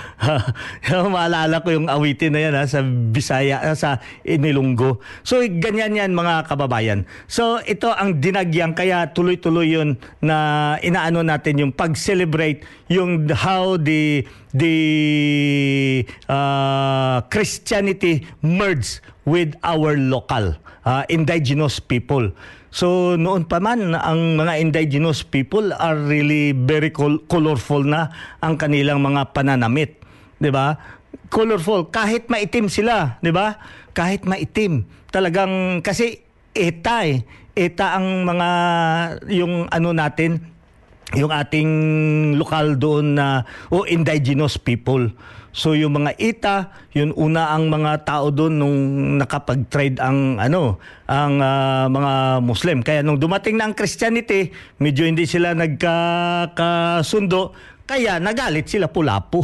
Maalala 1.14 1.60
ko 1.60 1.68
yung 1.70 1.86
awitin 1.86 2.34
na 2.34 2.40
yan 2.40 2.54
ha, 2.56 2.64
sa 2.64 2.80
Bisaya, 2.82 3.60
ah, 3.60 3.76
sa 3.76 4.00
Inilunggo. 4.24 5.04
So 5.22 5.38
ganyan 5.44 5.94
yan 5.94 6.16
mga 6.16 6.48
kababayan. 6.48 7.04
So 7.28 7.60
ito 7.62 7.92
ang 7.92 8.18
dinagyang 8.18 8.72
kaya 8.72 9.12
tuloy-tuloy 9.12 9.76
yun 9.76 10.00
na 10.24 10.76
inaano 10.80 11.20
natin 11.20 11.60
yung 11.60 11.72
pag-celebrate 11.76 12.64
yung 12.90 13.30
how 13.30 13.78
the 13.78 14.26
the 14.50 14.74
uh, 16.26 17.22
Christianity 17.30 18.26
merged 18.42 18.98
with 19.22 19.54
our 19.62 19.94
local 19.94 20.58
uh, 20.84 21.04
indigenous 21.06 21.78
people. 21.78 22.32
So 22.70 23.18
noon 23.18 23.50
pa 23.50 23.58
man 23.58 23.98
ang 23.98 24.38
mga 24.38 24.62
indigenous 24.62 25.26
people 25.26 25.74
are 25.74 25.98
really 25.98 26.54
very 26.54 26.94
col- 26.94 27.22
colorful 27.26 27.82
na 27.82 28.14
ang 28.38 28.54
kanilang 28.54 29.02
mga 29.02 29.34
pananamit, 29.34 29.98
'di 30.38 30.50
ba? 30.54 30.78
Colorful 31.30 31.90
kahit 31.90 32.30
maitim 32.30 32.70
sila, 32.70 33.18
'di 33.18 33.34
ba? 33.34 33.58
Kahit 33.90 34.22
maitim. 34.22 34.86
Talagang 35.10 35.82
kasi 35.82 36.22
eta 36.54 37.02
eh. 37.10 37.26
Eta 37.58 37.98
ang 37.98 38.22
mga 38.22 38.48
yung 39.34 39.66
ano 39.66 39.90
natin 39.90 40.38
yung 41.18 41.34
ating 41.34 41.70
lokal 42.38 42.78
doon 42.78 43.18
na 43.18 43.42
o 43.74 43.82
indigenous 43.82 44.54
people. 44.54 45.10
So 45.50 45.74
yung 45.74 45.98
mga 45.98 46.14
ita, 46.18 46.70
yun 46.94 47.10
una 47.18 47.50
ang 47.50 47.66
mga 47.66 48.06
tao 48.06 48.30
doon 48.30 48.54
nung 48.54 48.78
nakapag-trade 49.18 49.98
ang 49.98 50.38
ano, 50.38 50.78
ang 51.10 51.42
ah, 51.42 51.90
mga 51.90 52.38
Muslim. 52.38 52.86
Kaya 52.86 53.02
nung 53.02 53.18
dumating 53.18 53.58
na 53.58 53.66
ang 53.66 53.74
Christianity, 53.74 54.54
medyo 54.78 55.02
hindi 55.02 55.26
sila 55.26 55.50
nagkakasundo, 55.58 57.50
kaya 57.90 58.22
nagalit 58.22 58.70
sila 58.70 58.86
Pulapo. 58.86 59.42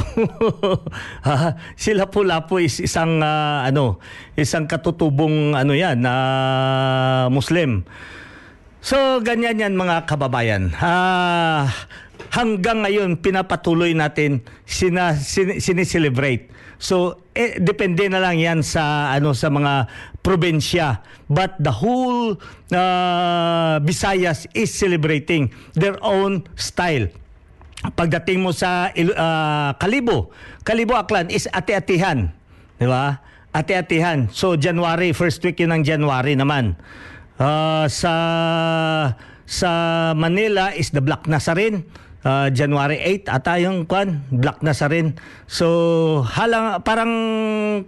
Ha? 1.27 1.59
sila 1.75 2.07
Pulapo 2.07 2.63
is 2.63 2.79
isang 2.79 3.19
ah, 3.19 3.67
ano, 3.67 3.99
isang 4.39 4.71
katutubong 4.71 5.59
ano 5.59 5.75
'yan 5.75 5.99
na 5.99 6.15
Muslim. 7.27 7.83
So, 8.87 9.19
ganyan 9.19 9.59
yan 9.59 9.75
mga 9.75 10.07
kababayan. 10.07 10.71
Ah, 10.79 11.67
hanggang 12.33 12.85
ngayon, 12.85 13.19
pinapatuloy 13.21 13.97
natin, 13.97 14.45
sina, 14.69 15.17
sin, 15.17 15.59
sineselebrate. 15.59 16.53
So, 16.77 17.25
eh, 17.33 17.57
depende 17.57 18.05
na 18.13 18.21
lang 18.21 18.37
yan 18.37 18.61
sa, 18.61 19.13
ano, 19.13 19.33
sa 19.33 19.49
mga 19.49 19.89
probinsya. 20.21 21.01
But 21.31 21.57
the 21.57 21.73
whole 21.73 22.37
ah, 22.73 23.81
Visayas 23.81 24.45
is 24.53 24.75
celebrating 24.75 25.55
their 25.73 25.97
own 26.05 26.45
style. 26.59 27.09
Pagdating 27.97 28.45
mo 28.45 28.53
sa 28.53 28.93
Il- 28.93 29.17
ah, 29.17 29.73
Kalibo, 29.81 30.35
Kalibo 30.67 30.99
Aklan 31.01 31.33
is 31.33 31.49
ati-atihan. 31.49 32.29
Di 32.77 32.85
ba? 32.85 33.25
Ati-atihan. 33.57 34.29
So, 34.29 34.61
January, 34.61 35.17
first 35.17 35.41
week 35.41 35.65
yun 35.65 35.73
ng 35.73 35.83
January 35.87 36.37
naman. 36.37 36.77
Ah, 37.41 37.89
sa 37.89 38.13
sa 39.47 39.71
Manila 40.19 40.75
is 40.75 40.91
the 40.91 41.01
Black 41.01 41.25
Nazarene. 41.31 41.87
Ah, 42.27 42.51
January 42.51 42.99
8 43.23 43.31
ata 43.31 43.55
yung 43.63 43.87
kwan, 43.87 44.27
Black 44.35 44.59
Nazarene. 44.59 45.15
So 45.47 46.27
halang 46.27 46.83
parang 46.83 47.13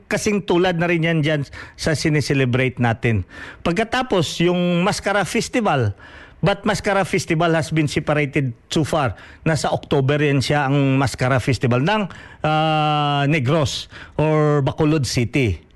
kasing 0.07 0.47
tulad 0.47 0.79
na 0.79 0.87
rin 0.87 1.03
yan 1.03 1.27
dyan 1.27 1.43
sa 1.75 1.99
sineselebrate 1.99 2.79
natin. 2.79 3.27
Pagkatapos 3.67 4.39
yung 4.47 4.87
Mascara 4.87 5.27
Festival, 5.27 5.99
But 6.39 6.63
Mascara 6.63 7.03
Festival 7.03 7.51
has 7.59 7.75
been 7.75 7.91
separated 7.91 8.55
so 8.71 8.87
far. 8.87 9.19
Nasa 9.43 9.75
October 9.75 10.23
yan 10.23 10.39
siya 10.39 10.71
ang 10.71 10.95
Mascara 10.95 11.43
Festival 11.43 11.83
ng 11.83 12.07
ah, 12.47 13.27
Negros 13.27 13.91
or 14.15 14.63
Bacolod 14.63 15.03
City. 15.03 15.68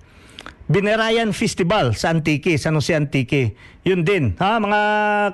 Binerayan 0.70 1.34
Festival 1.34 1.98
sa 1.98 2.14
Antique, 2.14 2.54
San 2.54 2.78
Jose 2.78 2.94
Antique. 2.94 3.58
Yun 3.82 4.06
din. 4.06 4.24
Ha, 4.38 4.62
mga 4.62 4.80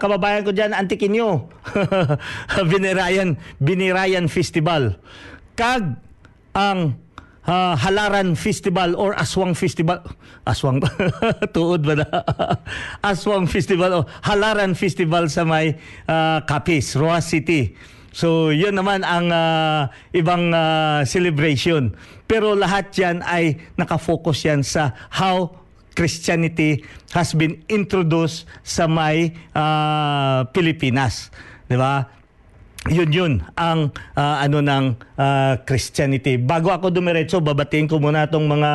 kababayan 0.01 0.43
ko 0.45 0.57
dyan, 0.57 0.73
Antique 0.73 1.09
nyo. 1.13 1.53
Binerayan, 2.73 3.37
Binerayan 3.61 4.33
Festival. 4.33 4.97
Kag 5.53 6.01
ang 6.57 6.97
ah, 7.45 7.77
Halaran 7.77 8.35
Festival 8.35 8.97
or 8.97 9.13
Aswang 9.15 9.53
Festival. 9.53 10.01
Aswang? 10.49 10.81
Tuod 11.55 11.85
ba 11.85 11.95
na? 12.01 12.09
Aswang 13.05 13.45
Festival 13.47 13.91
o 13.93 14.01
Halaran 14.25 14.73
Festival 14.73 15.29
sa 15.29 15.45
may 15.45 15.77
ah, 16.09 16.41
Capiz, 16.49 16.97
Roa 16.97 17.21
City. 17.21 17.77
So, 18.19 18.51
yun 18.51 18.75
naman 18.75 19.07
ang 19.07 19.31
ah, 19.31 19.95
ibang 20.11 20.51
ah, 20.51 21.07
celebration. 21.07 21.95
Pero 22.27 22.59
lahat 22.59 22.91
yan 22.99 23.23
ay 23.23 23.63
nakafocus 23.79 24.43
yan 24.43 24.67
sa 24.67 24.91
how 25.15 25.55
Christianity 25.95 26.83
has 27.15 27.31
been 27.39 27.63
introduced 27.71 28.51
sa 28.67 28.91
may 28.91 29.39
ah, 29.55 30.51
Pilipinas. 30.51 31.31
'Di 31.71 31.79
ba? 31.79 32.11
Yun 32.91 33.11
yun 33.15 33.33
ang 33.55 33.95
ah, 34.19 34.43
ano 34.43 34.67
ng 34.67 34.85
ah, 35.15 35.63
Christianity. 35.63 36.43
Bago 36.43 36.75
ako 36.75 36.91
dumiretso, 36.91 37.39
babatiin 37.39 37.87
ko 37.87 38.03
muna 38.03 38.27
tong 38.27 38.51
mga 38.51 38.73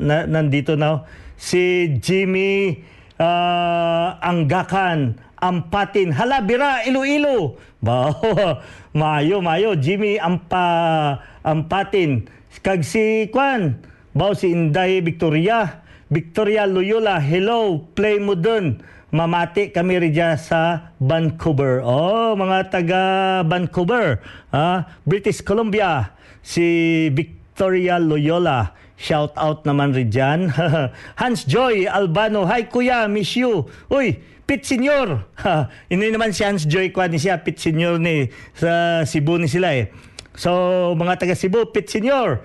na, 0.00 0.24
nandito 0.24 0.72
na 0.72 1.04
si 1.36 1.92
Jimmy 2.00 2.80
ah, 3.20 4.16
Anggakan 4.24 5.20
Ampatin 5.44 6.16
Halabira 6.16 6.80
Iloilo. 6.88 7.60
Ba, 7.84 8.16
mayo 8.96 9.44
mayo 9.44 9.76
Jimmy 9.76 10.16
Ampa 10.16 11.20
Ampatin 11.44 12.24
kag 12.64 12.80
si 12.80 13.28
Kwan. 13.28 13.76
Bao 14.16 14.32
si 14.32 14.48
Inday 14.48 15.04
Victoria. 15.04 15.84
Victoria 16.08 16.64
Loyola, 16.64 17.20
hello, 17.20 17.90
play 17.92 18.16
mo 18.16 18.32
dun. 18.38 18.80
Mamati 19.14 19.70
kami 19.70 20.00
rin 20.00 20.14
sa 20.38 20.90
Vancouver. 20.98 21.82
Oh, 21.86 22.34
mga 22.34 22.58
taga 22.70 23.02
Vancouver. 23.46 24.18
Ah, 24.50 24.90
British 25.06 25.38
Columbia. 25.38 26.14
Si 26.42 27.10
Victoria 27.14 27.98
Loyola. 27.98 28.74
Shout 28.94 29.34
out 29.38 29.66
naman 29.66 29.94
rin 29.94 30.10
dyan. 30.10 30.40
Hans 31.20 31.46
Joy 31.46 31.86
Albano. 31.86 32.46
Hi 32.46 32.66
kuya, 32.66 33.06
miss 33.10 33.34
you. 33.34 33.66
Uy, 33.90 34.18
Pit 34.44 34.62
Senior. 34.64 35.24
Ha, 35.40 35.72
naman 35.88 36.36
si 36.36 36.44
Hans 36.44 36.68
Joy 36.68 36.92
kwa 36.92 37.08
ni 37.08 37.16
siya. 37.16 37.40
Pit 37.40 37.56
Senior 37.56 37.96
ni 37.96 38.28
sa 38.52 39.02
Cebu 39.08 39.40
ni 39.40 39.48
sila 39.48 39.72
eh. 39.72 39.88
So, 40.34 40.50
mga 40.98 41.20
taga 41.22 41.38
Cebu, 41.38 41.70
Pit 41.72 41.88
Senior 41.88 42.44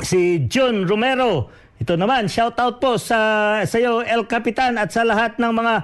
si 0.00 0.48
John 0.48 0.88
Romero. 0.88 1.52
Ito 1.82 1.98
naman, 1.98 2.30
shout 2.30 2.56
out 2.62 2.80
po 2.80 2.96
sa 2.96 3.60
sa 3.66 3.76
iyo 3.76 4.00
El 4.00 4.24
Capitan 4.24 4.78
at 4.80 4.94
sa 4.94 5.04
lahat 5.04 5.36
ng 5.36 5.52
mga 5.52 5.74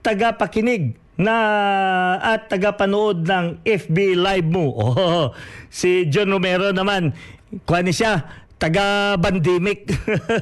tagapakinig 0.00 0.96
na 1.18 1.34
at 2.22 2.46
tagapanood 2.46 3.26
ng 3.26 3.60
FB 3.66 4.16
Live 4.16 4.48
mo. 4.48 4.72
Oh, 4.78 5.34
si 5.68 6.06
John 6.08 6.30
Romero 6.30 6.70
naman, 6.70 7.12
kuha 7.66 7.82
ni 7.82 7.90
siya, 7.92 8.24
taga 8.58 9.14
Bandemic. 9.16 9.86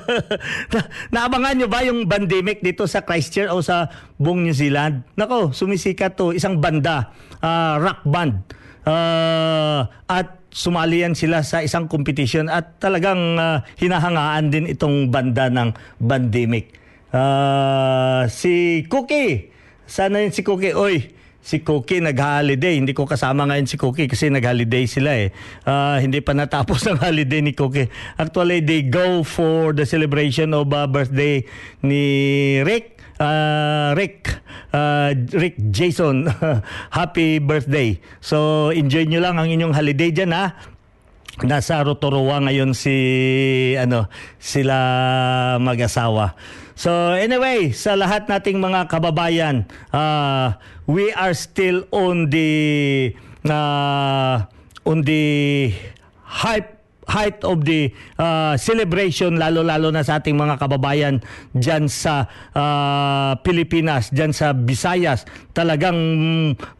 na, 0.75 0.81
naabangan 1.13 1.55
nyo 1.61 1.69
ba 1.69 1.85
yung 1.85 2.09
Bandemic 2.09 2.65
dito 2.65 2.89
sa 2.89 3.05
Christchurch 3.05 3.53
o 3.53 3.61
sa 3.61 3.93
buong 4.17 4.43
New 4.43 4.57
Zealand? 4.57 5.05
Nako, 5.15 5.53
sumisikat 5.53 6.17
to, 6.17 6.33
isang 6.33 6.59
banda, 6.59 7.13
ah, 7.45 7.77
rock 7.77 8.03
band. 8.09 8.41
Ah, 8.89 9.93
at 10.09 10.41
sumali 10.49 11.05
yan 11.05 11.13
sila 11.13 11.45
sa 11.45 11.61
isang 11.61 11.85
competition 11.85 12.49
at 12.49 12.81
talagang 12.81 13.37
ah, 13.37 13.61
hinahangaan 13.77 14.49
din 14.49 14.65
itong 14.67 15.13
banda 15.13 15.53
ng 15.53 15.77
Bandemic. 16.01 16.73
Ah, 17.13 18.25
si 18.33 18.85
Cookie, 18.89 19.53
sana 19.85 20.25
yun 20.25 20.33
si 20.33 20.41
Cookie, 20.41 20.73
oy, 20.73 21.16
si 21.47 21.63
Cookie 21.63 22.03
nag-holiday. 22.03 22.83
Hindi 22.83 22.91
ko 22.91 23.07
kasama 23.07 23.47
ngayon 23.47 23.71
si 23.71 23.79
Cookie 23.79 24.11
kasi 24.11 24.27
nag-holiday 24.35 24.91
sila 24.91 25.15
eh. 25.15 25.31
Ah, 25.63 26.03
hindi 26.03 26.19
pa 26.19 26.35
natapos 26.35 26.83
ang 26.91 26.99
holiday 26.99 27.39
ni 27.39 27.55
Cookie. 27.55 27.87
Actually, 28.19 28.67
they 28.67 28.83
go 28.83 29.23
for 29.23 29.71
the 29.71 29.87
celebration 29.87 30.51
of 30.51 30.67
ah, 30.75 30.91
birthday 30.91 31.47
ni 31.87 32.03
Rick. 32.67 32.99
Ah, 33.17 33.95
Rick, 33.97 34.29
ah, 34.75 35.15
Rick 35.15 35.57
Jason, 35.71 36.29
happy 36.99 37.41
birthday. 37.41 37.97
So, 38.21 38.69
enjoy 38.75 39.09
nyo 39.09 39.23
lang 39.23 39.39
ang 39.39 39.49
inyong 39.49 39.73
holiday 39.73 40.11
dyan 40.11 40.35
ha. 40.35 40.76
Nasa 41.45 41.85
Rotorua 41.85 42.41
ngayon 42.41 42.73
si 42.73 42.97
ano 43.77 44.09
sila 44.41 44.77
mag-asawa. 45.61 46.33
So 46.77 46.93
anyway, 47.13 47.73
sa 47.77 47.97
lahat 47.97 48.29
nating 48.29 48.61
mga 48.61 48.89
kababayan, 48.89 49.69
uh, 49.93 50.57
we 50.89 51.13
are 51.13 51.33
still 51.37 51.85
on 51.93 52.29
the 52.29 53.13
uh, 53.49 54.45
on 54.85 55.05
the 55.05 55.25
hype 56.25 56.76
height 57.07 57.39
of 57.47 57.63
the 57.63 57.91
uh, 58.19 58.59
celebration 58.59 59.39
lalo-lalo 59.39 59.95
na 59.95 60.03
sa 60.03 60.19
ating 60.19 60.35
mga 60.35 60.59
kababayan 60.59 61.23
diyan 61.55 61.87
sa 61.87 62.27
uh, 62.53 63.39
Pilipinas, 63.41 64.11
diyan 64.11 64.35
sa 64.35 64.53
Visayas. 64.53 65.25
Talagang 65.55 65.97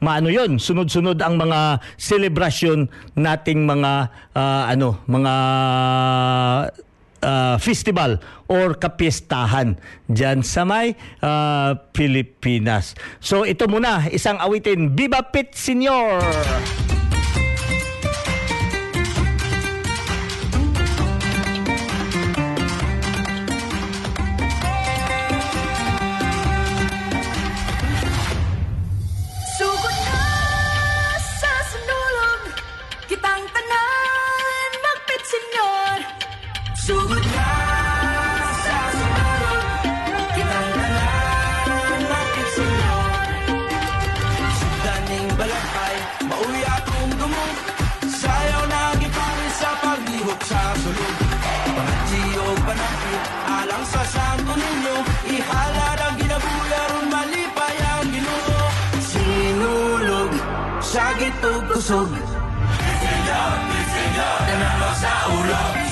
maano 0.03 0.29
'yon, 0.29 0.59
sunod-sunod 0.59 1.19
ang 1.23 1.39
mga 1.39 1.81
celebration 1.97 2.91
nating 3.15 3.65
mga 3.65 3.93
uh, 4.35 4.65
ano, 4.67 5.01
mga 5.07 5.35
uh, 7.23 7.57
festival 7.59 8.19
or 8.47 8.79
kapiestahan 8.79 9.75
diyan 10.07 10.43
sa 10.47 10.63
may 10.63 10.95
uh, 11.23 11.75
Pilipinas. 11.91 12.95
So 13.19 13.43
ito 13.43 13.67
muna, 13.67 14.07
isang 14.11 14.39
awitin, 14.39 14.95
Viva 14.95 15.23
Pit 15.27 15.55
Senior! 15.55 16.23
Jesús. 61.87 62.09
Señor, 62.09 63.59
mi 63.69 63.81
Señor, 63.95 64.49
en 64.49 64.61
los. 64.81 65.86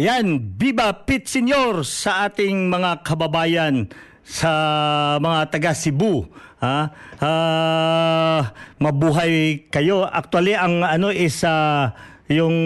Ayan, 0.00 0.56
Viva 0.56 0.96
Pit 1.04 1.28
Senior 1.28 1.84
sa 1.84 2.24
ating 2.24 2.72
mga 2.72 3.04
kababayan 3.04 3.84
sa 4.24 4.48
mga 5.20 5.52
taga 5.52 5.76
Cebu. 5.76 6.24
Ha? 6.56 6.88
Ah, 7.20 8.48
mabuhay 8.80 9.68
kayo. 9.68 10.08
Actually, 10.08 10.56
ang 10.56 10.80
ano 10.80 11.12
is 11.12 11.44
ah, 11.44 11.92
yung 12.32 12.56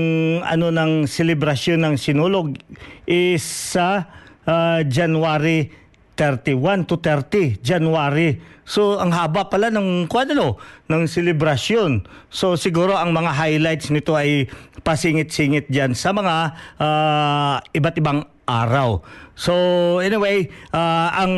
ano 0.46 0.70
ng 0.70 1.10
selebrasyon 1.10 1.82
ng 1.82 1.94
Sinulog 1.98 2.54
is 3.02 3.42
sa 3.42 4.06
ah, 4.46 4.86
January 4.86 5.74
31 6.14 6.86
to 6.86 7.02
30 7.02 7.58
January. 7.58 8.38
So 8.64 8.96
ang 8.96 9.12
haba 9.12 9.50
pala 9.50 9.68
ng 9.68 10.06
kung 10.06 10.30
ano 10.30 10.56
ng 10.86 11.02
selebrasyon. 11.04 12.06
So 12.30 12.54
siguro 12.54 12.94
ang 12.94 13.10
mga 13.10 13.34
highlights 13.34 13.90
nito 13.90 14.14
ay 14.14 14.46
pasingit-singit 14.84 15.72
diyan 15.72 15.96
sa 15.96 16.12
mga 16.12 16.34
ah, 16.78 17.56
iba't 17.72 17.96
ibang 17.98 18.28
araw. 18.44 19.00
So 19.34 19.52
anyway, 19.98 20.52
ah, 20.70 21.24
ang 21.24 21.32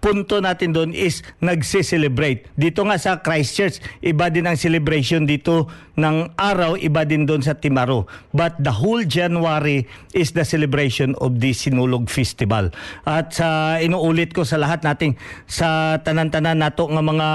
punto 0.00 0.40
natin 0.40 0.72
doon 0.72 0.90
is 0.96 1.20
nagse-celebrate. 1.44 2.48
Dito 2.56 2.80
nga 2.88 2.96
sa 2.96 3.20
Christchurch, 3.20 3.84
iba 4.00 4.32
din 4.32 4.48
ang 4.48 4.56
celebration 4.56 5.28
dito 5.28 5.68
ng 6.00 6.32
araw, 6.40 6.80
iba 6.80 7.04
din 7.04 7.28
doon 7.28 7.44
sa 7.44 7.52
Timaro. 7.52 8.08
But 8.32 8.56
the 8.64 8.72
whole 8.72 9.04
January 9.04 9.84
is 10.16 10.32
the 10.32 10.48
celebration 10.48 11.12
of 11.20 11.38
the 11.38 11.52
Sinulog 11.52 12.08
Festival. 12.08 12.72
At 13.04 13.36
sa 13.36 13.76
inuulit 13.76 14.32
ko 14.32 14.42
sa 14.48 14.56
lahat 14.56 14.82
nating 14.82 15.20
sa 15.44 16.00
tanan-tanan 16.00 16.64
nato 16.64 16.88
nga 16.88 17.04
mga 17.04 17.28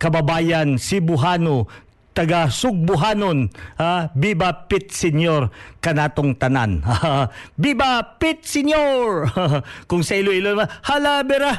kababayan, 0.00 0.80
Cebuano, 0.80 1.68
taga 2.12 2.50
Sugbuhanon, 2.50 3.48
ha? 3.78 4.10
Viva 4.14 4.66
Pit 4.66 4.90
Senior 4.90 5.48
kanatong 5.78 6.36
tanan. 6.36 6.82
Viva 7.62 8.02
Pit 8.18 8.42
Senior! 8.44 9.30
Kung 9.90 10.02
sa 10.02 10.18
Iloilo 10.18 10.54
naman, 10.54 10.68
halabera! 10.84 11.52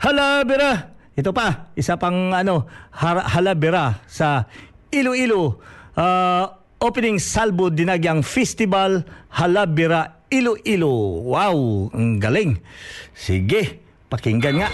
Halabera! 0.00 0.96
Ito 1.16 1.32
pa, 1.32 1.72
isa 1.72 1.96
pang 1.96 2.28
ano, 2.36 2.68
halabera 2.92 4.04
sa 4.04 4.44
Iloilo. 4.92 5.60
Ah, 5.96 6.60
opening 6.76 7.16
Salvo 7.16 7.72
Dinagyang 7.72 8.20
Festival, 8.20 9.00
Halabera, 9.32 10.28
Iloilo. 10.28 11.24
Wow, 11.24 11.88
ang 11.96 12.20
galing. 12.20 12.60
Sige, 13.16 13.80
pakinggan 14.12 14.60
nga. 14.60 14.68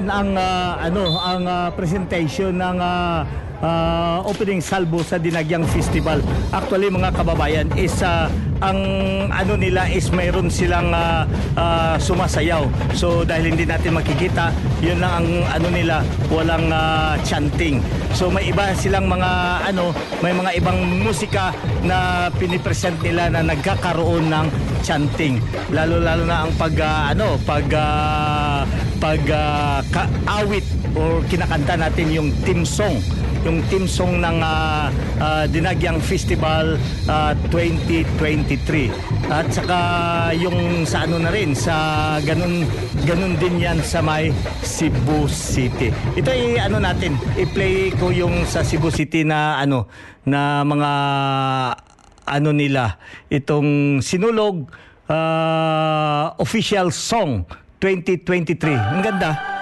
Ayan 0.00 0.16
ang 0.16 0.32
ah, 0.32 0.80
ano 0.80 1.20
ang 1.20 1.44
ah, 1.44 1.68
presentation 1.76 2.56
ng 2.56 2.80
ah, 2.80 3.20
ah, 3.60 4.24
opening 4.24 4.64
salvo 4.64 5.04
sa 5.04 5.20
Dinagyang 5.20 5.68
Festival. 5.68 6.24
Actually 6.56 6.88
mga 6.88 7.12
kababayan 7.12 7.68
is 7.76 8.00
ah, 8.00 8.32
ang 8.64 8.80
ano 9.28 9.60
nila 9.60 9.92
is 9.92 10.08
mayroon 10.08 10.48
silang 10.48 10.88
ah, 10.96 11.28
ah, 11.52 12.00
sumasayaw. 12.00 12.64
So 12.96 13.28
dahil 13.28 13.52
hindi 13.52 13.68
natin 13.68 13.92
makikita, 13.92 14.56
yun 14.80 15.04
lang 15.04 15.20
ang 15.20 15.28
ano 15.52 15.68
nila, 15.68 16.00
walang 16.32 16.72
ah, 16.72 17.20
chanting. 17.20 17.84
So 18.16 18.32
may 18.32 18.48
iba 18.48 18.72
silang 18.72 19.04
mga 19.04 19.30
ano, 19.68 19.92
may 20.24 20.32
mga 20.32 20.64
ibang 20.64 20.80
musika 21.04 21.52
na 21.84 22.32
pinipresent 22.40 22.96
nila 23.04 23.28
na 23.28 23.44
nagkakaroon 23.44 24.32
ng 24.32 24.46
chanting. 24.82 25.38
Lalo-lalo 25.70 26.24
na 26.24 26.46
ang 26.46 26.52
pag 26.56 26.74
ah, 26.80 27.12
ano, 27.12 27.36
pag 27.44 27.66
ah, 27.72 28.64
pag 29.00 29.22
ah, 29.32 29.80
ka- 29.88 30.12
awit 30.28 30.64
or 30.92 31.22
kinakanta 31.30 31.76
natin 31.78 32.12
yung 32.12 32.28
team 32.44 32.66
song. 32.66 33.00
Yung 33.40 33.64
team 33.72 33.88
song 33.88 34.20
ng 34.20 34.38
ah, 34.44 34.92
ah, 35.16 35.44
Dinagyang 35.48 35.96
Festival 36.04 36.76
ah, 37.08 37.32
2023 37.48 38.92
at 39.30 39.46
saka 39.48 39.78
yung 40.36 40.84
sa 40.84 41.06
ano 41.06 41.22
na 41.22 41.30
rin 41.32 41.54
sa 41.54 42.18
ganun 42.26 42.66
ganun 43.06 43.38
din 43.38 43.62
yan 43.62 43.78
sa 43.80 44.04
may 44.04 44.28
Cebu 44.60 45.24
City. 45.30 45.88
Ito 46.18 46.28
ay 46.28 46.60
ano 46.60 46.82
natin 46.82 47.16
i-play 47.38 47.94
ko 47.96 48.12
yung 48.12 48.44
sa 48.44 48.60
Cebu 48.60 48.92
City 48.92 49.24
na 49.24 49.56
ano 49.62 49.88
na 50.28 50.60
mga 50.66 50.90
ano 52.26 52.50
nila 52.50 52.96
itong 53.28 54.00
sinulog 54.02 54.68
ah, 55.06 56.34
official 56.40 56.88
song 56.92 57.44
2023 57.80 58.76
ang 58.76 59.00
ganda 59.00 59.59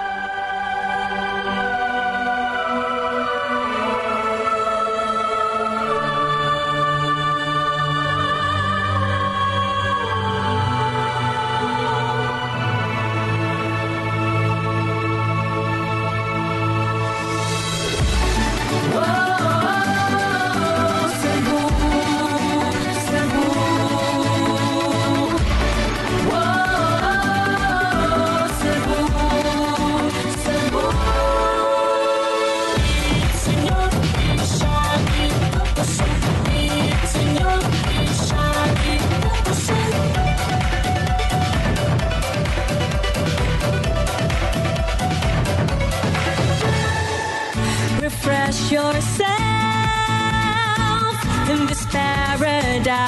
paradise. 51.90 52.98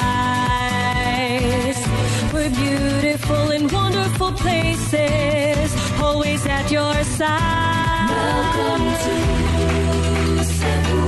We're 2.33 2.49
beautiful 2.51 3.51
and 3.51 3.71
wonderful 3.71 4.31
places, 4.33 5.75
always 6.01 6.45
at 6.47 6.71
your 6.71 6.95
side. 7.03 8.09
Welcome 8.11 8.85
to 9.05 10.43
Cebu. 10.45 11.01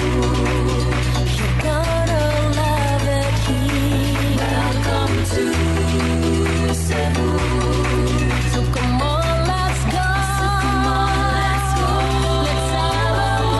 You're 1.37 1.57
gonna 1.63 2.25
love 2.61 3.07
it 3.21 3.33
here. 3.47 4.37
Welcome 4.37 5.15
to 5.33 5.43
Cebu. 6.85 7.27
So 8.53 8.59
come 8.75 9.01
on, 9.01 9.37
let's 9.53 9.83
go. 9.95 10.07
let's 11.47 11.71
go. 11.81 11.91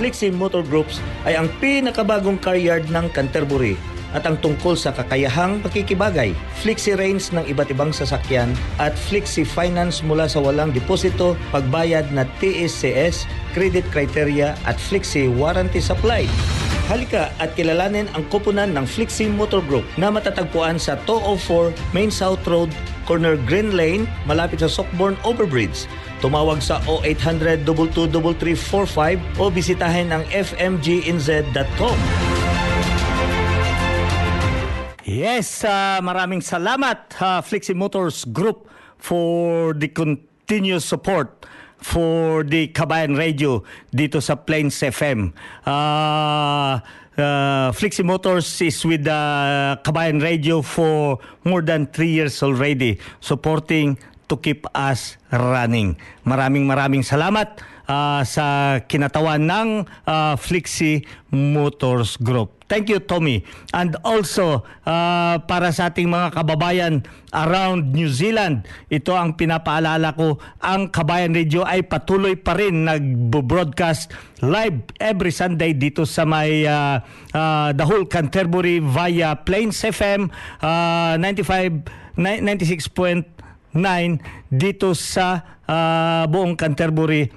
Flixie 0.00 0.32
Motor 0.32 0.64
Groups 0.64 0.96
ay 1.28 1.36
ang 1.36 1.52
pinakabagong 1.60 2.40
car 2.40 2.56
yard 2.56 2.88
ng 2.88 3.12
Canterbury 3.12 3.76
at 4.16 4.24
ang 4.24 4.40
tungkol 4.40 4.74
sa 4.74 4.96
kakayahang 4.96 5.60
pakikibagay, 5.60 6.32
Flixie 6.58 6.96
Range 6.96 7.22
ng 7.36 7.44
iba't 7.46 7.68
ibang 7.70 7.92
sasakyan 7.92 8.50
at 8.80 8.96
Flixie 8.96 9.46
Finance 9.46 10.00
mula 10.02 10.26
sa 10.26 10.42
walang 10.42 10.74
deposito, 10.74 11.38
pagbayad 11.54 12.10
na 12.10 12.26
TSCS, 12.42 13.28
credit 13.54 13.86
criteria 13.92 14.56
at 14.66 14.80
Flixie 14.80 15.30
Warranty 15.30 15.78
Supply. 15.78 16.26
Halika 16.90 17.30
at 17.38 17.54
kilalanin 17.54 18.10
ang 18.18 18.26
koponan 18.34 18.74
ng 18.74 18.82
Flixie 18.82 19.30
Motor 19.30 19.62
Group 19.62 19.86
na 19.94 20.10
matatagpuan 20.10 20.74
sa 20.74 20.98
204 21.06 21.70
Main 21.94 22.10
South 22.10 22.42
Road, 22.50 22.74
corner 23.06 23.38
Green 23.46 23.78
Lane, 23.78 24.10
malapit 24.26 24.58
sa 24.58 24.66
Sockborn 24.66 25.14
Overbridge. 25.22 25.86
Tumawag 26.20 26.61
sa 26.61 26.85
0800 26.85 27.64
22345 27.64 29.40
o 29.40 29.48
bisitahin 29.48 30.12
ang 30.12 30.24
fmginz.com. 30.28 31.98
Yes, 35.11 35.66
ah, 35.66 35.98
maraming 35.98 36.38
salamat 36.38 37.18
uh, 37.18 37.40
Flixie 37.42 37.74
Motors 37.74 38.22
Group 38.28 38.70
for 38.94 39.74
the 39.74 39.90
continuous 39.90 40.87
support 40.87 41.48
for 41.80 42.44
the 42.44 42.68
Kabayan 42.70 43.16
Radio 43.16 43.64
dito 43.90 44.20
sa 44.20 44.37
Plains 44.37 44.76
FM. 44.85 45.33
Uh, 45.64 46.78
uh, 47.16 47.68
Flixie 47.72 48.04
Motors 48.04 48.46
is 48.61 48.78
with 48.85 49.09
the 49.09 49.22
Kabayan 49.83 50.20
Radio 50.20 50.61
for 50.61 51.18
more 51.42 51.64
than 51.64 51.88
three 51.88 52.12
years 52.12 52.38
already, 52.44 53.00
supporting 53.18 53.96
to 54.30 54.38
keep 54.38 54.62
us 54.70 55.18
running. 55.34 55.98
Maraming 56.22 56.70
maraming 56.70 57.02
salamat 57.02 57.58
uh, 57.90 58.22
sa 58.22 58.78
kinatawan 58.86 59.42
ng 59.42 59.68
uh, 60.06 60.38
Flixie 60.38 61.02
Motors 61.34 62.14
Group. 62.22 62.54
Thank 62.70 62.86
you, 62.86 63.02
Tommy. 63.02 63.42
And 63.74 63.98
also, 64.06 64.62
uh, 64.86 65.42
para 65.42 65.74
sa 65.74 65.90
ating 65.90 66.06
mga 66.06 66.38
kababayan 66.38 67.02
around 67.34 67.90
New 67.90 68.06
Zealand, 68.06 68.62
ito 68.86 69.10
ang 69.10 69.34
pinapaalala 69.34 70.14
ko, 70.14 70.38
ang 70.62 70.86
Kabayan 70.86 71.34
Radio 71.34 71.66
ay 71.66 71.82
patuloy 71.82 72.38
pa 72.38 72.54
rin 72.54 72.86
nag-broadcast 72.86 74.14
live 74.46 74.86
every 75.02 75.34
Sunday 75.34 75.74
dito 75.74 76.06
sa 76.06 76.22
may 76.22 76.62
uh, 76.62 77.02
uh, 77.34 77.74
the 77.74 77.82
whole 77.82 78.06
Canterbury 78.06 78.78
via 78.78 79.34
Plains 79.34 79.82
FM 79.82 80.30
uh, 80.62 81.18
95 81.18 81.90
96.9 83.74 84.52
dito 84.52 84.94
sa 84.96 85.61
uh, 85.66 86.24
buong 86.26 86.59
Canterbury 86.59 87.30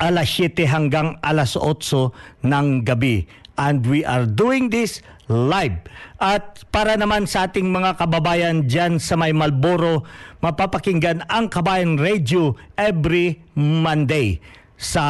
alas 0.00 0.28
7 0.40 0.64
hanggang 0.64 1.20
alas 1.20 1.54
8 1.54 2.46
ng 2.46 2.66
gabi. 2.82 3.28
And 3.60 3.84
we 3.84 4.00
are 4.02 4.24
doing 4.24 4.72
this 4.72 5.04
live. 5.28 5.84
At 6.16 6.64
para 6.72 6.96
naman 6.96 7.28
sa 7.28 7.46
ating 7.46 7.68
mga 7.68 8.00
kababayan 8.00 8.64
dyan 8.64 8.96
sa 8.96 9.14
may 9.20 9.36
Malboro, 9.36 10.08
mapapakinggan 10.40 11.28
ang 11.28 11.52
Kabayan 11.52 12.00
Radio 12.00 12.56
every 12.80 13.44
Monday 13.52 14.40
sa 14.82 15.04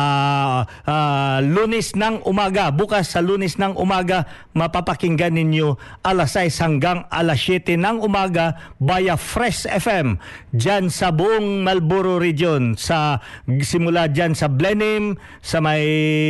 ah, 0.85 1.41
lunes 1.41 1.97
ng 1.97 2.29
umaga. 2.29 2.69
Bukas 2.69 3.17
sa 3.17 3.25
lunes 3.25 3.57
ng 3.57 3.73
umaga, 3.81 4.29
mapapakinggan 4.53 5.33
ninyo 5.33 5.81
alas 6.05 6.37
6 6.37 6.61
hanggang 6.61 7.09
alas 7.09 7.41
7 7.41 7.81
ng 7.81 8.05
umaga 8.05 8.61
via 8.77 9.17
Fresh 9.17 9.65
FM 9.65 10.21
dyan 10.53 10.93
sa 10.93 11.09
buong 11.09 11.65
Malboro 11.65 12.21
region. 12.21 12.77
Sa, 12.77 13.25
simula 13.65 14.13
dyan 14.13 14.37
sa 14.37 14.53
Blenheim, 14.53 15.17
sa 15.41 15.65
may 15.65 15.83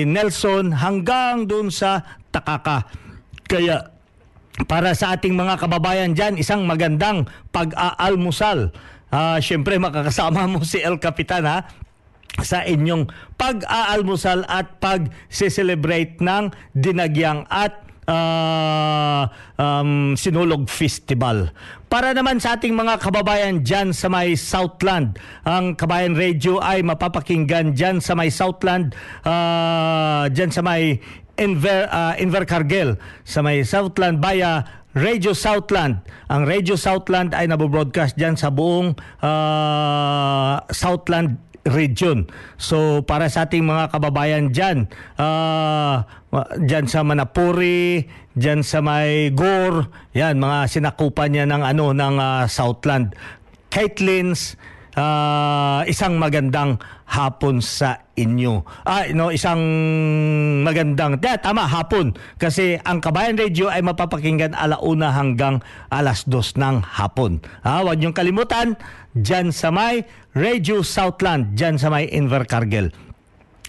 Nelson, 0.06 0.70
hanggang 0.78 1.50
dun 1.50 1.74
sa 1.74 2.06
Takaka. 2.30 2.86
Kaya 3.50 3.90
para 4.70 4.94
sa 4.94 5.18
ating 5.18 5.34
mga 5.34 5.58
kababayan 5.58 6.14
dyan, 6.14 6.38
isang 6.38 6.62
magandang 6.62 7.26
pag-aalmusal. 7.50 8.70
Ah, 9.12 9.36
Siyempre, 9.42 9.76
makakasama 9.82 10.46
mo 10.46 10.62
si 10.62 10.78
El 10.80 11.02
Capitan 11.02 11.44
ha 11.44 11.66
sa 12.40 12.64
inyong 12.64 13.12
pag-aalmusal 13.36 14.48
at 14.48 14.80
pag-celebrate 14.80 16.16
ng 16.24 16.48
dinagyang 16.72 17.44
at 17.52 17.76
ah, 18.08 19.28
um, 19.60 20.16
Sinulog 20.16 20.66
Festival. 20.72 21.52
Para 21.92 22.16
naman 22.16 22.40
sa 22.40 22.56
ating 22.56 22.72
mga 22.72 22.96
kababayan 23.04 23.60
dyan 23.60 23.92
sa 23.92 24.08
may 24.08 24.32
Southland, 24.32 25.20
ang 25.44 25.76
Kabayan 25.76 26.16
Radio 26.16 26.56
ay 26.56 26.80
mapapakinggan 26.80 27.76
dyan 27.76 28.00
sa 28.00 28.16
may 28.16 28.32
Southland, 28.32 28.96
ah, 29.28 30.24
dyan 30.32 30.48
sa 30.48 30.64
may 30.64 30.96
Inver, 31.36 31.88
ah, 31.92 32.16
Invercargill, 32.16 32.96
sa 33.28 33.44
may 33.44 33.60
Southland 33.64 34.24
via 34.24 34.64
Radio 34.92 35.32
Southland. 35.32 36.04
Ang 36.28 36.44
Radio 36.44 36.76
Southland 36.76 37.32
ay 37.32 37.48
nabobroadcast 37.48 38.16
dyan 38.16 38.36
sa 38.36 38.52
buong 38.52 38.96
ah, 39.20 40.64
Southland 40.72 41.51
region. 41.68 42.26
So 42.58 43.06
para 43.06 43.30
sa 43.30 43.46
ating 43.46 43.62
mga 43.62 43.94
kababayan 43.94 44.50
dyan, 44.50 44.90
ah, 45.18 46.06
dyan 46.58 46.90
sa 46.90 47.06
Manapuri, 47.06 48.06
dyan 48.34 48.66
sa 48.66 48.82
may 48.82 49.30
Gore, 49.30 49.86
yan 50.16 50.42
mga 50.42 50.66
sinakupan 50.66 51.34
niya 51.34 51.44
ng 51.46 51.62
ano 51.62 51.94
ng 51.94 52.16
ah, 52.18 52.44
Southland. 52.50 53.14
Caitlin's 53.72 54.60
ah, 54.96 55.82
isang 55.88 56.20
magandang 56.20 56.76
hapon 57.08 57.60
sa 57.60 58.08
inyo. 58.16 58.64
Ah, 58.84 59.08
no, 59.12 59.32
isang 59.32 59.60
magandang, 60.64 61.20
yeah, 61.20 61.36
tama, 61.36 61.68
hapon. 61.68 62.16
Kasi 62.36 62.76
ang 62.84 63.00
Kabayan 63.00 63.36
Radio 63.36 63.68
ay 63.68 63.84
mapapakinggan 63.84 64.56
alauna 64.56 65.12
hanggang 65.12 65.60
alas 65.92 66.24
dos 66.28 66.56
ng 66.56 66.84
hapon. 66.84 67.40
Ah, 67.64 67.84
huwag 67.84 68.00
niyong 68.00 68.16
kalimutan, 68.16 68.76
dyan 69.12 69.52
sa 69.52 69.72
may 69.72 70.04
Radio 70.32 70.80
Southland, 70.80 71.52
dyan 71.56 71.76
sa 71.76 71.92
may 71.92 72.08
Invercargill. 72.08 72.92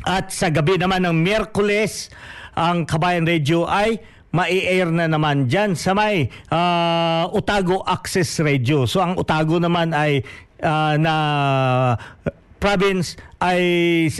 At 0.03 0.31
sa 0.35 0.51
gabi 0.51 0.75
naman 0.75 1.07
ng 1.07 1.15
Miyerkules, 1.15 2.11
ang 2.55 2.83
Kabayan 2.83 3.23
Radio 3.23 3.63
ay 3.67 3.99
mai-air 4.33 4.89
na 4.89 5.05
naman 5.05 5.45
dyan 5.45 5.77
sa 5.77 5.93
may 5.93 6.27
ah, 6.49 7.29
Otago 7.29 7.85
Access 7.85 8.41
Radio. 8.41 8.83
So 8.89 8.99
ang 8.99 9.15
Otago 9.15 9.61
naman 9.61 9.93
ay 9.93 10.25
ah, 10.63 10.95
na 10.95 11.15
province 12.63 13.19
ay 13.43 13.59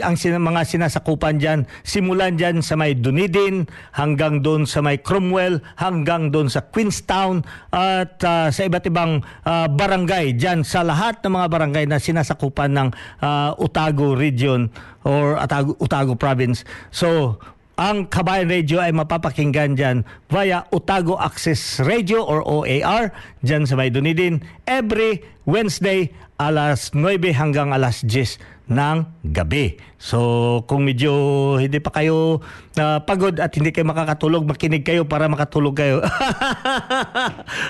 ang 0.04 0.20
sin- 0.20 0.36
mga 0.36 0.68
sinasakupan 0.68 1.40
dyan, 1.40 1.64
simulan 1.88 2.36
dyan 2.36 2.60
sa 2.60 2.76
may 2.76 2.92
Dunedin, 2.92 3.72
hanggang 3.96 4.44
doon 4.44 4.68
sa 4.68 4.84
may 4.84 5.00
Cromwell, 5.00 5.64
hanggang 5.80 6.28
doon 6.28 6.52
sa 6.52 6.60
Queenstown, 6.60 7.48
at 7.72 8.20
ah, 8.28 8.52
sa 8.52 8.62
iba't 8.68 8.84
ibang 8.92 9.24
ah, 9.48 9.72
barangay 9.72 10.36
dyan, 10.36 10.68
sa 10.68 10.84
lahat 10.84 11.24
ng 11.24 11.40
mga 11.40 11.48
barangay 11.48 11.86
na 11.88 12.04
sinasakupan 12.04 12.76
ng 12.76 12.90
ah, 13.24 13.56
Otago 13.56 14.12
region 14.12 14.68
or 15.08 15.40
Otago, 15.40 15.80
Otago 15.80 16.20
province. 16.20 16.68
So, 16.92 17.40
ang 17.74 18.06
Kabayan 18.06 18.54
Radio 18.54 18.78
ay 18.78 18.94
mapapakinggan 18.94 19.74
dyan 19.74 19.98
via 20.30 20.68
Otago 20.70 21.18
Access 21.18 21.82
Radio 21.82 22.22
or 22.22 22.46
OAR 22.46 23.10
dyan 23.42 23.66
sa 23.66 23.74
may 23.74 23.90
Dunedin 23.90 24.46
every 24.70 25.26
Wednesday 25.50 26.14
alas 26.50 26.92
9 26.92 27.32
hanggang 27.32 27.72
alas 27.72 28.04
10 28.04 28.40
ng 28.72 28.98
gabi. 29.36 29.76
So 30.00 30.64
kung 30.72 30.88
medyo 30.88 31.12
hindi 31.60 31.84
pa 31.84 31.92
kayo 31.92 32.40
ah, 32.80 33.04
pagod 33.04 33.36
at 33.40 33.52
hindi 33.60 33.76
kayo 33.76 33.84
makakatulog, 33.88 34.48
makinig 34.48 34.88
kayo 34.88 35.04
para 35.04 35.28
makatulog 35.28 35.76
kayo. 35.76 36.00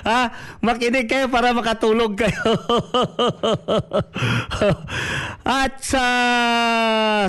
ha? 0.08 0.30
Makinig 0.66 1.10
kayo 1.10 1.26
para 1.34 1.50
makatulog 1.54 2.14
kayo. 2.14 2.46
at 5.62 5.74
sa 5.82 6.06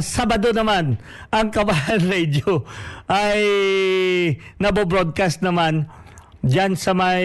Sabado 0.04 0.52
naman, 0.52 1.00
ang 1.32 1.48
Kabahan 1.48 2.04
Radio 2.12 2.68
ay 3.08 3.40
nabobroadcast 4.60 5.40
naman 5.40 5.88
dyan 6.44 6.76
sa 6.76 6.92
may 6.92 7.24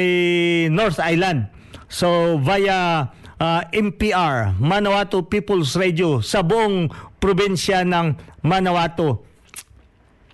North 0.71 1.03
Island. 1.03 1.51
So 1.91 2.39
via 2.39 3.11
uh, 3.39 3.61
MPR, 3.71 4.59
Manawato 4.59 5.23
People's 5.25 5.73
Radio 5.79 6.19
sa 6.19 6.43
buong 6.43 6.91
probinsya 7.17 7.87
ng 7.87 8.13
Manawato. 8.45 9.25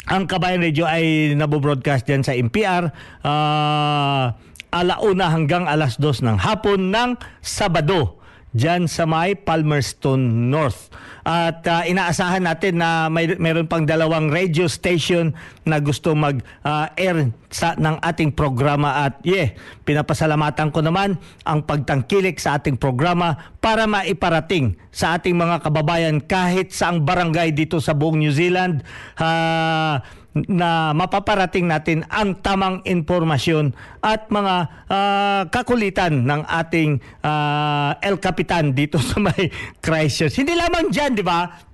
Ang 0.05 0.29
Kabayan 0.29 0.61
Radio 0.61 0.85
ay 0.85 1.33
nabobroadcast 1.33 2.05
dyan 2.05 2.21
sa 2.21 2.37
MPR 2.37 2.93
uh, 3.25 4.25
alauna 4.69 5.33
hanggang 5.33 5.65
alas 5.65 5.97
dos 5.97 6.21
ng 6.21 6.37
hapon 6.37 6.93
ng 6.93 7.17
Sabado 7.41 8.24
dyan 8.55 8.87
sa 8.87 9.03
may 9.03 9.35
Palmerston 9.35 10.47
North. 10.47 10.87
At 11.27 11.67
ah, 11.67 11.83
inaasahan 11.83 12.47
natin 12.47 12.79
na 12.79 13.11
may 13.11 13.35
meron 13.35 13.67
pang 13.67 13.83
dalawang 13.83 14.31
radio 14.31 14.71
station 14.71 15.35
na 15.67 15.83
gusto 15.83 16.15
mag-air 16.15 17.35
sa 17.51 17.75
ng 17.75 17.99
ating 17.99 18.31
programa 18.31 19.03
at 19.03 19.19
yeah, 19.25 19.51
pinapasalamatan 19.83 20.69
ko 20.71 20.79
naman 20.85 21.17
ang 21.43 21.65
pagtangkilik 21.65 22.37
sa 22.37 22.61
ating 22.61 22.77
programa 22.77 23.51
para 23.59 23.89
maiparating 23.89 24.77
sa 24.93 25.17
ating 25.17 25.33
mga 25.33 25.65
kababayan 25.65 26.21
kahit 26.21 26.69
saang 26.69 27.01
barangay 27.01 27.51
dito 27.57 27.81
sa 27.81 27.97
buong 27.97 28.21
New 28.21 28.31
Zealand 28.31 28.85
ah, 29.17 30.05
na 30.35 30.91
mapaparating 30.91 31.63
natin 31.63 32.03
ang 32.11 32.35
tamang 32.43 32.83
informasyon 32.83 33.71
at 34.03 34.27
mga 34.27 34.55
ah, 34.91 35.41
kakulitan 35.47 36.27
ng 36.27 36.43
ating 36.43 36.99
ah, 37.23 37.95
El 38.03 38.19
Capitan 38.19 38.75
dito 38.75 38.99
sa 39.09 39.23
may 39.23 39.47
Christchurch. 39.79 40.35
Hindi 40.43 40.59
lamang 40.59 40.91
dyan, 40.91 41.15
di 41.15 41.23
ba? 41.23 41.71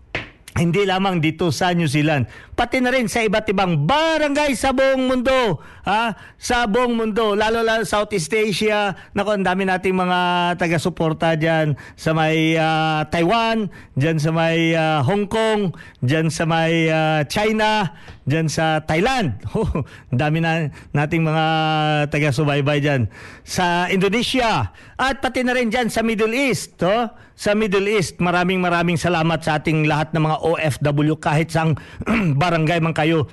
Hindi 0.51 0.83
lamang 0.83 1.23
dito 1.23 1.47
sa 1.47 1.71
New 1.71 1.87
Zealand, 1.87 2.27
pati 2.59 2.83
na 2.83 2.91
rin 2.91 3.07
sa 3.07 3.23
iba't 3.23 3.47
ibang 3.55 3.87
barangay 3.87 4.51
sa 4.51 4.75
buong 4.75 5.07
mundo. 5.07 5.63
Ha? 5.87 6.11
Sa 6.35 6.67
buong 6.67 6.91
mundo, 6.91 7.39
lalo 7.39 7.63
lalo 7.63 7.87
Southeast 7.87 8.27
Asia. 8.35 8.91
Naku, 9.15 9.31
ang 9.31 9.47
dami 9.47 9.63
nating 9.63 9.95
mga 9.95 10.19
taga-suporta 10.59 11.39
dyan 11.39 11.79
sa 11.95 12.11
may 12.11 12.59
ah, 12.59 13.07
Taiwan, 13.07 13.71
dyan 13.95 14.19
sa 14.19 14.35
may 14.35 14.75
ah, 14.75 14.99
Hong 15.07 15.31
Kong, 15.31 15.71
dyan 16.03 16.27
sa 16.27 16.43
may 16.43 16.91
ah, 16.91 17.23
China, 17.31 17.95
dyan 18.31 18.47
sa 18.47 18.79
Thailand. 18.87 19.35
Oh, 19.51 19.83
dami 20.07 20.39
na 20.39 20.71
nating 20.95 21.27
mga 21.27 21.45
taga-subaybay 22.07 22.79
dyan. 22.79 23.11
Sa 23.43 23.91
Indonesia 23.91 24.71
at 24.95 25.19
pati 25.19 25.43
na 25.43 25.51
rin 25.51 25.67
dyan 25.67 25.91
sa 25.91 25.99
Middle 26.01 26.31
East. 26.31 26.79
Oh. 26.87 27.11
Sa 27.35 27.51
Middle 27.51 27.91
East, 27.91 28.23
maraming 28.23 28.63
maraming 28.63 28.95
salamat 28.95 29.43
sa 29.43 29.59
ating 29.59 29.83
lahat 29.85 30.15
ng 30.15 30.23
mga 30.23 30.37
OFW 30.39 31.19
kahit 31.19 31.51
sang 31.51 31.75
barangay 32.41 32.79
man 32.79 32.95
kayo 32.95 33.27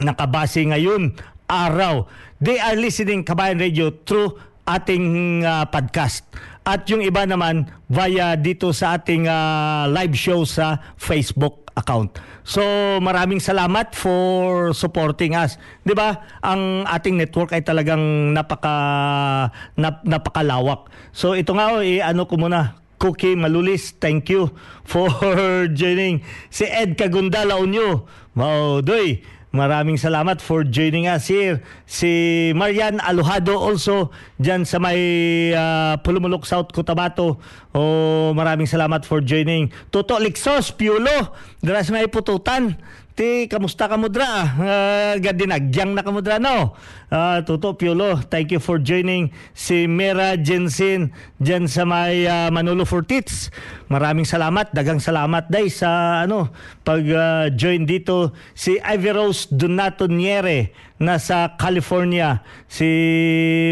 nakabase 0.00 0.64
ngayon 0.64 1.12
araw. 1.46 2.08
They 2.40 2.58
are 2.58 2.74
listening 2.74 3.22
Kabayan 3.22 3.60
Radio 3.60 3.92
through 3.92 4.40
ating 4.64 5.04
ah, 5.44 5.68
podcast. 5.68 6.24
At 6.64 6.88
yung 6.88 7.04
iba 7.04 7.28
naman 7.28 7.68
via 7.92 8.40
dito 8.40 8.72
sa 8.72 8.96
ating 8.96 9.28
ah, 9.28 9.84
live 9.86 10.16
show 10.16 10.42
sa 10.48 10.80
Facebook 10.96 11.68
account. 11.76 12.16
So 12.44 12.60
maraming 13.00 13.40
salamat 13.40 13.96
for 13.96 14.76
supporting 14.76 15.32
us. 15.32 15.56
'Di 15.80 15.96
ba? 15.96 16.20
Ang 16.44 16.84
ating 16.84 17.16
network 17.16 17.56
ay 17.56 17.64
talagang 17.64 18.36
napaka 18.36 18.76
nap, 19.80 20.04
napakalawak. 20.04 20.92
So 21.16 21.32
ito 21.32 21.56
nga 21.56 21.72
oh, 21.72 21.80
eh, 21.80 22.04
ano 22.04 22.28
ko 22.28 22.36
muna 22.36 22.84
Cookie 23.00 23.36
Malulis, 23.36 23.96
thank 23.96 24.28
you 24.28 24.52
for 24.90 25.08
joining. 25.72 26.20
Si 26.52 26.64
Ed 26.64 27.00
Kagunda 27.00 27.44
La 27.44 27.60
Unyo, 27.60 28.08
Maudoy, 28.36 29.20
maraming 29.54 29.94
salamat 29.94 30.42
for 30.42 30.66
joining 30.66 31.06
us 31.06 31.30
here. 31.30 31.62
Si 31.86 32.50
Marian 32.58 32.98
Alojado 32.98 33.54
also, 33.54 34.10
dyan 34.36 34.66
sa 34.66 34.82
may 34.82 34.98
ah, 35.54 35.96
Pulumulok, 36.02 36.42
South 36.42 36.74
Cotabato. 36.74 37.38
Oh, 37.70 38.34
maraming 38.34 38.66
salamat 38.66 39.06
for 39.06 39.22
joining. 39.22 39.70
Toto 39.94 40.18
Lixos, 40.18 40.74
Piolo, 40.74 41.30
dras 41.62 41.88
may 41.94 42.10
pututan. 42.10 42.74
Ti, 43.14 43.46
kamusta 43.46 43.86
ka 43.86 43.94
mudra? 43.94 44.26
Uh, 44.58 45.14
gadinagyang 45.22 45.94
na 45.94 46.02
ka 46.02 46.10
mudra, 46.10 46.42
no? 46.42 46.74
Ah, 47.14 47.46
Toto 47.46 47.78
Piolo, 47.78 48.18
thank 48.26 48.50
you 48.50 48.58
for 48.58 48.82
joining. 48.82 49.30
Si 49.54 49.86
Mera 49.86 50.34
Jensen, 50.34 51.14
dyan 51.38 51.70
sa 51.70 51.86
may 51.86 52.26
ah, 52.26 52.50
Manolo 52.50 52.82
Fortits. 52.82 53.54
Maraming 53.86 54.26
salamat, 54.26 54.74
dagang 54.74 54.98
salamat 54.98 55.46
day 55.46 55.70
sa 55.70 56.26
ano, 56.26 56.50
pag-join 56.82 57.86
dito. 57.86 58.34
Si 58.50 58.82
Ivy 58.82 59.14
Rose 59.14 59.46
Donato 59.46 60.10
Niere, 60.10 60.74
nasa 60.98 61.54
California. 61.54 62.42
Si 62.66 62.90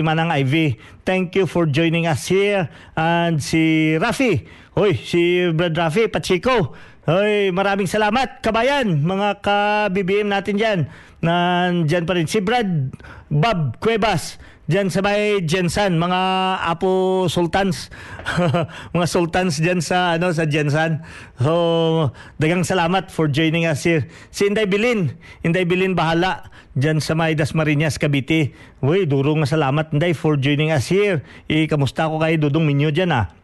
Manang 0.06 0.30
Ivy, 0.30 0.78
thank 1.02 1.34
you 1.34 1.50
for 1.50 1.66
joining 1.66 2.06
us 2.06 2.30
here. 2.30 2.70
And 2.94 3.42
si 3.42 3.98
Rafi, 3.98 4.62
Hoy, 4.72 4.96
si 4.96 5.52
Brad 5.52 5.76
Rafi 5.76 6.08
Pachico. 6.08 6.72
Hoy, 7.02 7.50
maraming 7.50 7.90
salamat 7.90 8.46
kabayan, 8.46 9.02
mga 9.02 9.42
ka-BBM 9.42 10.30
natin 10.30 10.54
diyan. 10.54 10.80
Nandyan 11.18 12.06
pa 12.06 12.14
rin 12.14 12.30
si 12.30 12.38
Brad 12.38 12.94
Bob 13.26 13.74
Cuevas 13.82 14.38
diyan 14.70 14.86
sa 14.86 15.02
may 15.02 15.42
Jensan, 15.42 15.98
mga 15.98 16.20
Apo 16.62 17.26
Sultans. 17.26 17.90
mga 18.94 19.06
sultans 19.10 19.58
diyan 19.58 19.82
sa 19.82 20.14
ano 20.14 20.30
sa 20.30 20.46
Jensan. 20.46 21.02
So, 21.42 22.14
dagang 22.38 22.62
salamat 22.62 23.10
for 23.10 23.26
joining 23.26 23.66
us 23.66 23.82
here. 23.82 24.06
Si 24.30 24.46
Inday 24.46 24.70
Bilin, 24.70 25.18
Inday 25.42 25.66
Bilin 25.66 25.98
bahala 25.98 26.54
diyan 26.78 27.02
sa 27.02 27.18
may 27.18 27.34
Dasmariñas, 27.34 27.98
Cavite. 27.98 28.54
Uy, 28.78 29.10
durong 29.10 29.42
salamat 29.42 29.90
Inday 29.90 30.14
for 30.14 30.38
joining 30.38 30.70
us 30.70 30.86
here. 30.86 31.26
Eh, 31.50 31.66
kamusta 31.66 32.06
ko 32.06 32.22
kay 32.22 32.38
Dudong 32.38 32.62
Minyo 32.62 32.94
diyan 32.94 33.10
ah 33.10 33.41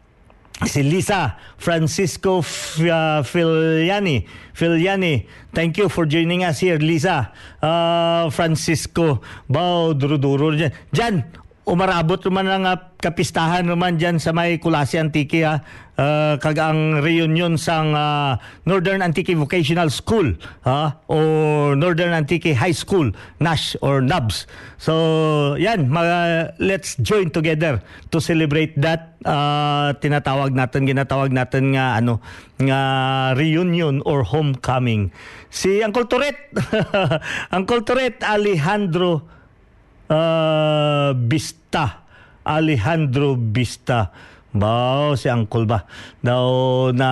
si 0.67 0.83
Lisa 0.83 1.39
Francisco 1.55 2.43
F- 2.43 2.83
uh, 2.83 3.23
Filiani. 3.23 4.27
Filiani, 4.51 5.23
thank 5.55 5.79
you 5.79 5.87
for 5.87 6.03
joining 6.03 6.43
us 6.43 6.59
here, 6.59 6.79
Lisa. 6.81 7.31
Uh, 7.63 8.27
Francisco, 8.33 9.23
bao, 9.47 9.95
duro-duro 9.95 10.51
dyan. 10.51 10.71
Dyan, 10.91 11.15
umarabot 11.63 12.19
naman 12.27 12.49
ang 12.49 12.63
uh, 12.67 12.75
kapistahan 12.99 13.63
naman 13.63 13.95
dyan 13.95 14.19
sa 14.19 14.35
may 14.35 14.59
Kulasi 14.59 14.99
Antique 14.99 15.39
ha. 15.47 15.63
Uh, 15.99 16.39
kag 16.39 16.55
ang 16.55 17.03
reunion 17.03 17.59
sang 17.59 17.91
uh, 17.91 18.39
Northern 18.63 19.03
Antique 19.03 19.35
Vocational 19.35 19.91
School 19.91 20.31
ha? 20.63 20.95
Or 21.11 21.75
Northern 21.75 22.15
Antique 22.15 22.55
High 22.55 22.71
School 22.71 23.11
NASH 23.43 23.75
or 23.83 23.99
NABS 23.99 24.47
so 24.79 25.59
yan 25.59 25.91
mga, 25.91 26.55
let's 26.63 26.95
join 27.03 27.35
together 27.35 27.83
to 28.15 28.23
celebrate 28.23 28.79
that 28.79 29.19
uh, 29.27 29.91
tinatawag 29.99 30.55
natin 30.55 30.87
ginatawag 30.87 31.35
natin 31.35 31.75
nga 31.75 31.99
ano 31.99 32.23
nga 32.63 32.79
reunion 33.35 33.99
or 34.07 34.23
homecoming. 34.23 35.11
Si 35.51 35.83
Uncle 35.83 36.07
Toret 36.07 36.55
Uncle 37.59 37.83
Toret 37.83 38.23
Alejandro 38.23 39.27
uh, 40.07 41.11
Bista 41.11 42.07
Alejandro 42.47 43.35
Bista 43.35 44.29
Bao, 44.49 45.13
si 45.13 45.29
Uncle 45.29 45.69
ba? 45.69 45.85
Daw 46.25 46.89
na 46.89 47.09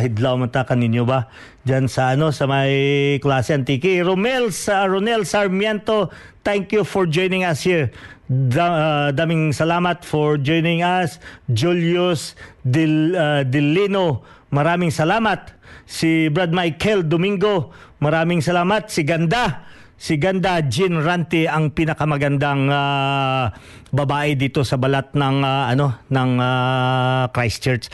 hidlaw 0.00 0.40
man 0.40 0.48
ta 0.48 0.64
kaninyo 0.64 1.04
ba? 1.04 1.28
Diyan 1.68 1.84
sa 1.84 2.16
ano 2.16 2.32
sa 2.32 2.48
may 2.48 3.20
klase 3.20 3.52
antiki. 3.52 4.00
Romel 4.00 4.48
sa 4.56 4.88
Ronel 4.88 5.28
Sarmiento, 5.28 6.08
thank 6.40 6.72
you 6.72 6.80
for 6.80 7.04
joining 7.04 7.44
us 7.44 7.60
here. 7.60 7.92
Da, 8.26 8.66
ah, 8.66 9.08
daming 9.12 9.52
salamat 9.52 10.00
for 10.00 10.40
joining 10.40 10.80
us. 10.80 11.20
Julius 11.52 12.32
Dil, 12.64 13.12
ah, 13.12 13.44
Dilino, 13.44 14.24
maraming 14.48 14.88
salamat. 14.88 15.52
Si 15.84 16.32
Brad 16.32 16.56
Michael 16.56 17.04
Domingo, 17.04 17.68
maraming 18.00 18.40
salamat. 18.40 18.88
Si 18.88 19.04
Ganda, 19.04 19.66
Si 19.96 20.20
Ganda 20.20 20.60
Jean 20.60 21.00
Ranti 21.00 21.48
ang 21.48 21.72
pinakamagandang 21.72 22.68
ah, 22.68 23.48
babae 23.96 24.36
dito 24.36 24.60
sa 24.60 24.76
balat 24.76 25.16
ng 25.16 25.40
ah, 25.40 25.72
ano 25.72 26.04
ng 26.12 26.32
ah, 26.36 27.24
Christchurch. 27.32 27.88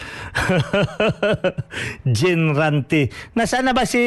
Jean 2.17 2.59
Ranti. 2.59 3.07
Nasaan 3.39 3.71
na 3.71 3.73
ba 3.73 3.87
si 3.87 4.03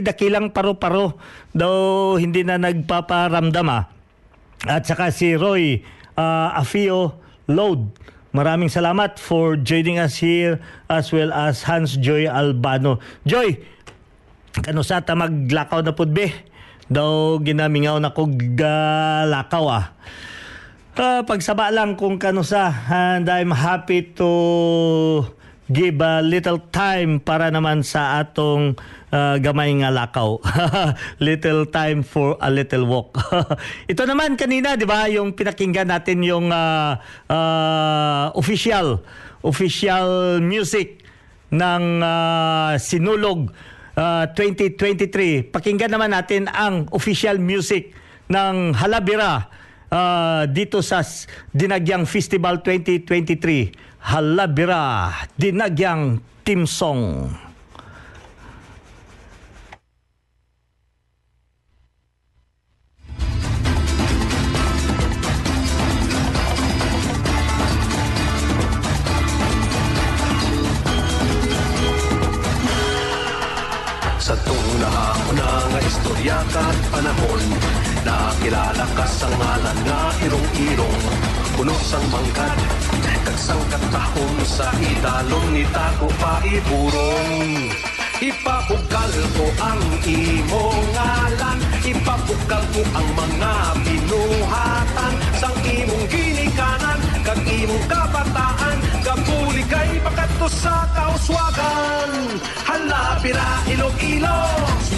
Dakilang 0.00 0.56
Paro-Paro? 0.56 1.20
Daw 1.52 2.16
hindi 2.16 2.40
na 2.40 2.56
nagpaparamdam 2.56 3.68
ah. 3.68 3.92
At 4.64 4.88
saka 4.88 5.12
si 5.12 5.36
Roy 5.36 5.84
ah, 6.16 6.56
Afio 6.56 7.20
Load. 7.52 8.00
Maraming 8.34 8.72
salamat 8.72 9.20
for 9.20 9.54
joining 9.54 10.00
us 10.00 10.18
here 10.18 10.58
as 10.90 11.14
well 11.14 11.30
as 11.30 11.62
Hans 11.68 11.94
Joy 11.94 12.26
Albano. 12.26 12.98
Joy, 13.22 13.62
kano 14.58 14.82
sa 14.82 15.04
ta 15.04 15.14
maglakaw 15.14 15.86
na 15.86 15.94
pud 15.94 16.10
be? 16.10 16.34
Daw 16.90 17.38
ginamingaw 17.44 18.00
na 18.02 18.10
kog 18.10 18.34
ah, 18.58 19.28
lakaw 19.28 19.64
ah. 19.68 19.84
Ah, 20.94 21.26
pagsaba 21.26 21.74
lang 21.74 21.98
kung 21.98 22.22
kano 22.22 22.46
sa 22.46 22.70
and 22.86 23.26
I'm 23.26 23.50
happy 23.50 24.14
to 24.14 24.30
give 25.66 25.98
a 25.98 26.22
little 26.22 26.62
time 26.70 27.18
para 27.18 27.50
naman 27.50 27.82
sa 27.82 28.22
atong 28.22 28.78
ah, 29.10 29.34
gamay 29.42 29.74
nga 29.82 29.90
lakaw. 29.90 30.38
little 31.26 31.66
time 31.66 32.06
for 32.06 32.38
a 32.38 32.46
little 32.46 32.86
walk. 32.86 33.18
Ito 33.90 34.06
naman 34.06 34.38
kanina, 34.38 34.78
'di 34.78 34.86
ba, 34.86 35.10
yung 35.10 35.34
pinakinggan 35.34 35.90
natin 35.90 36.22
yung 36.22 36.54
ah, 36.54 37.02
ah, 37.26 38.30
official 38.38 39.02
official 39.42 40.38
music 40.38 41.02
ng 41.50 42.06
ah, 42.06 42.78
Sinulog 42.78 43.50
ah, 43.98 44.30
2023. 44.30 45.50
Pakinggan 45.50 45.90
naman 45.90 46.14
natin 46.14 46.46
ang 46.46 46.86
official 46.94 47.42
music 47.42 47.90
ng 48.30 48.78
Halabira 48.78 49.63
ah, 49.94 50.42
dito 50.50 50.82
sa 50.82 51.06
Dinagyang 51.54 52.02
Festival 52.02 52.58
2023. 52.66 54.10
Halabira, 54.10 55.14
Dinagyang 55.38 56.18
Team 56.42 56.66
Song. 56.66 57.30
Sa 74.24 74.32
tungna 74.40 74.88
ako 74.88 75.36
na 75.36 75.48
nga 75.68 75.80
istorya 75.84 76.38
kat 76.48 76.76
panahon 76.88 77.73
Nakilala 78.44 78.84
ka 78.92 79.08
sa 79.08 79.24
ngalan 79.24 79.78
nga 79.88 80.00
irong-irong 80.20 81.00
Puno 81.56 81.72
sang 81.80 82.04
manggad 82.12 82.60
Kag 83.24 83.38
sang 83.40 83.64
katahon 83.72 84.36
sa 84.44 84.68
idalon 84.84 85.56
ni 85.56 85.64
Tago 85.72 86.12
pa 86.20 86.44
iburong. 86.44 87.72
Ipabukal 88.20 89.12
ko 89.32 89.48
ang 89.64 89.80
imong 90.04 90.84
ngalan 90.92 91.58
Ipabukal 91.88 92.64
ko 92.76 92.84
ang 92.92 93.08
mga 93.16 93.52
binuhatan. 93.80 95.14
Sang 95.40 95.58
imong 95.64 96.04
ginikanan 96.12 97.00
Kag 97.24 97.40
imong 97.48 97.84
kabataan 97.88 98.76
Gapuli 99.08 99.64
kay 99.72 99.96
pakato 100.04 100.52
sa 100.52 100.84
kauswagan. 100.92 102.12
Halabira 102.68 103.64
Iloilo 103.72 104.36
Sulong 104.84 104.93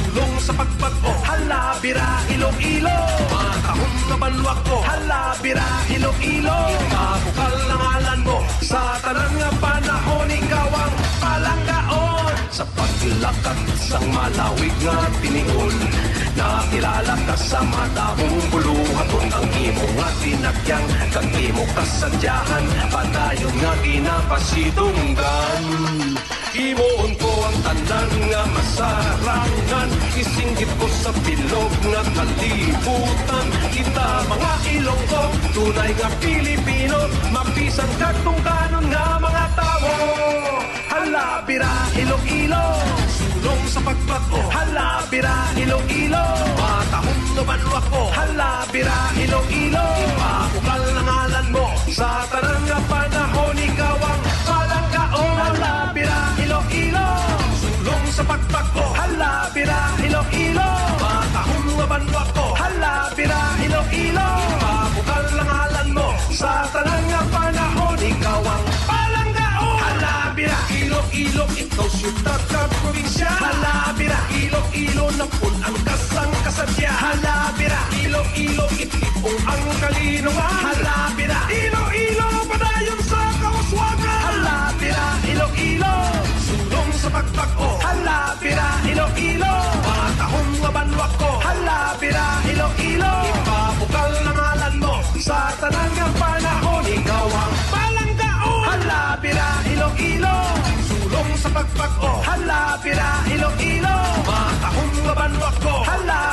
sa 0.47 0.55
pagbago 0.55 1.11
Halabira 1.27 2.23
Iloilo. 2.31 2.95
Makahon 3.35 3.95
na 4.07 4.15
banwag 4.15 4.63
ko. 4.63 4.79
Halabira 4.87 5.67
Iloilo. 5.91 6.55
Ipabukal 6.71 7.57
ang 7.67 7.83
ngalan 7.83 8.21
mo. 8.23 8.39
Sa 8.63 8.95
tanan 9.03 9.35
nga 9.43 9.51
panahon 9.59 10.31
Ikaw 10.31 10.71
ang 10.71 10.95
palanggaon 11.19 12.35
Sa 12.51 12.63
paglakad 12.79 13.59
sang 13.75 14.07
malawig 14.15 14.75
nga 14.83 15.11
tinigon 15.19 15.75
Nakilala 16.39 17.15
ka 17.27 17.35
sa 17.39 17.63
madamong 17.63 18.43
buluhaton 18.51 19.27
Ang 19.31 19.51
imo 19.55 19.87
nga 19.99 20.09
tinakyang 20.23 20.87
Kag 21.11 21.31
imo 21.31 21.63
kasadyahan. 21.75 22.67
Padayon 22.91 23.55
nga 23.59 23.73
ginapasidunggan 23.83 25.63
Imoon 26.57 27.13
ko 27.21 27.31
ang 27.45 27.59
tanan 27.69 28.09
nga 28.33 28.43
masarangan 28.49 29.91
Isinggit 30.17 30.73
ko 30.81 30.89
sa 30.89 31.13
bilog 31.21 31.73
nga 31.93 32.01
kalibutan. 32.17 33.47
Kita 33.69 34.25
mga 34.25 34.53
Ilonggo, 34.73 35.25
tunay 35.53 35.93
nga 35.93 36.09
Pilipino. 36.17 37.13
Mapisan 37.29 37.91
kagtong 38.01 38.41
kanon 38.41 38.89
nga 38.89 39.21
mga 39.21 39.45
tao. 39.53 39.93
Halabira, 40.89 41.69
Iloilo. 42.01 42.65
Sulong 43.13 43.63
sa 43.69 43.81
pagbato 43.85 44.41
Halabira, 44.49 45.53
Iloilo. 45.61 46.25
Matahong 46.57 47.25
naman 47.37 47.61
ako. 47.61 48.01
Halabira, 48.17 48.99
Iloilo. 49.21 49.87
Ipakukal 50.01 50.83
na 50.97 51.03
ngalan 51.05 51.47
mo 51.53 51.67
Sa 51.93 52.25
tanang 52.33 52.65
nga 52.65 52.81
panahon 52.89 53.46
Sa 58.17 58.25
pagbato 58.25 58.81
Halabira, 58.97 59.93
Iloilo. 60.01 60.71
Matahong 60.97 61.69
naman 61.77 62.01
ako. 62.09 62.57
Halabira, 62.57 63.41
Iloilo. 63.61 64.29
Ipakukal 64.57 65.27
na 65.37 65.45
ngalan 65.45 65.89
mo. 65.93 66.09
Sa 66.33 66.65
tanang 66.73 67.05
nga 67.13 67.21
panahon 67.29 68.01
Ikaw 68.01 68.41
ang 68.41 68.65
palangkaon 68.89 69.81
Halabira, 69.85 70.57
Ilo-ilo, 70.73 71.45
ikaw 71.61 71.89
syudad 71.93 72.41
ka 72.49 72.65
probinsya. 72.81 73.29
Halabira, 73.37 74.17
Ilo-ilo, 74.33 75.13
napun 75.21 75.53
ang 75.61 75.77
kasang 75.85 76.33
kasadya 76.41 76.97
Halabira, 76.97 77.81
Ilo-ilo, 78.01 78.65
itipong 78.81 79.41
ang 79.45 79.65
kalinungan. 79.77 80.61
Halabira, 80.65 81.41
Ilo-ilo, 81.53 82.29
padayon 82.49 82.76
sa 87.07 87.23
pagbago 87.23 87.69
Halabira, 87.87 88.69
Ilo-ilo, 88.91 89.55
matahong 89.87 90.51
nga 90.59 91.09
ko. 91.15 91.31
Halabira, 91.39 92.27
Ilo-ilo, 92.51 93.13
ipabukal 93.31 94.13
na 94.27 94.33
ngalan 94.35 94.75
mo 94.83 94.95
Sa 95.23 95.55
tanang 95.63 95.93
nga 95.95 96.09
panahon, 96.19 96.83
ikaw 96.83 97.27
ang 97.31 97.55
palanggaon 97.71 98.63
Halabira, 98.67 99.49
Iloilo. 99.71 100.37
Sulong 100.83 101.31
sa 101.39 101.49
pagbago 101.55 102.11
Halabira, 102.27 103.11
Iloilo. 103.31 103.97
Matahong 104.27 104.95
nga 105.07 105.51
ko. 105.63 105.75
Halabira, 105.87 106.26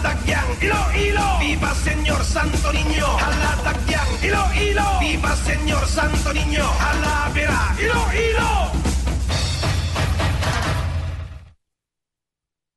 Halatagyang 0.00 0.56
Iloilo 0.64 1.28
Viva 1.44 1.72
Señor 1.76 2.24
Santo 2.24 2.72
Niño 2.72 3.04
Halatagyang 3.04 4.12
Iloilo 4.24 4.88
Viva 4.96 5.36
Señor 5.36 5.84
Santo 5.84 6.32
Niño 6.32 6.64
Halabira, 6.64 7.76
Iloilo 7.76 8.52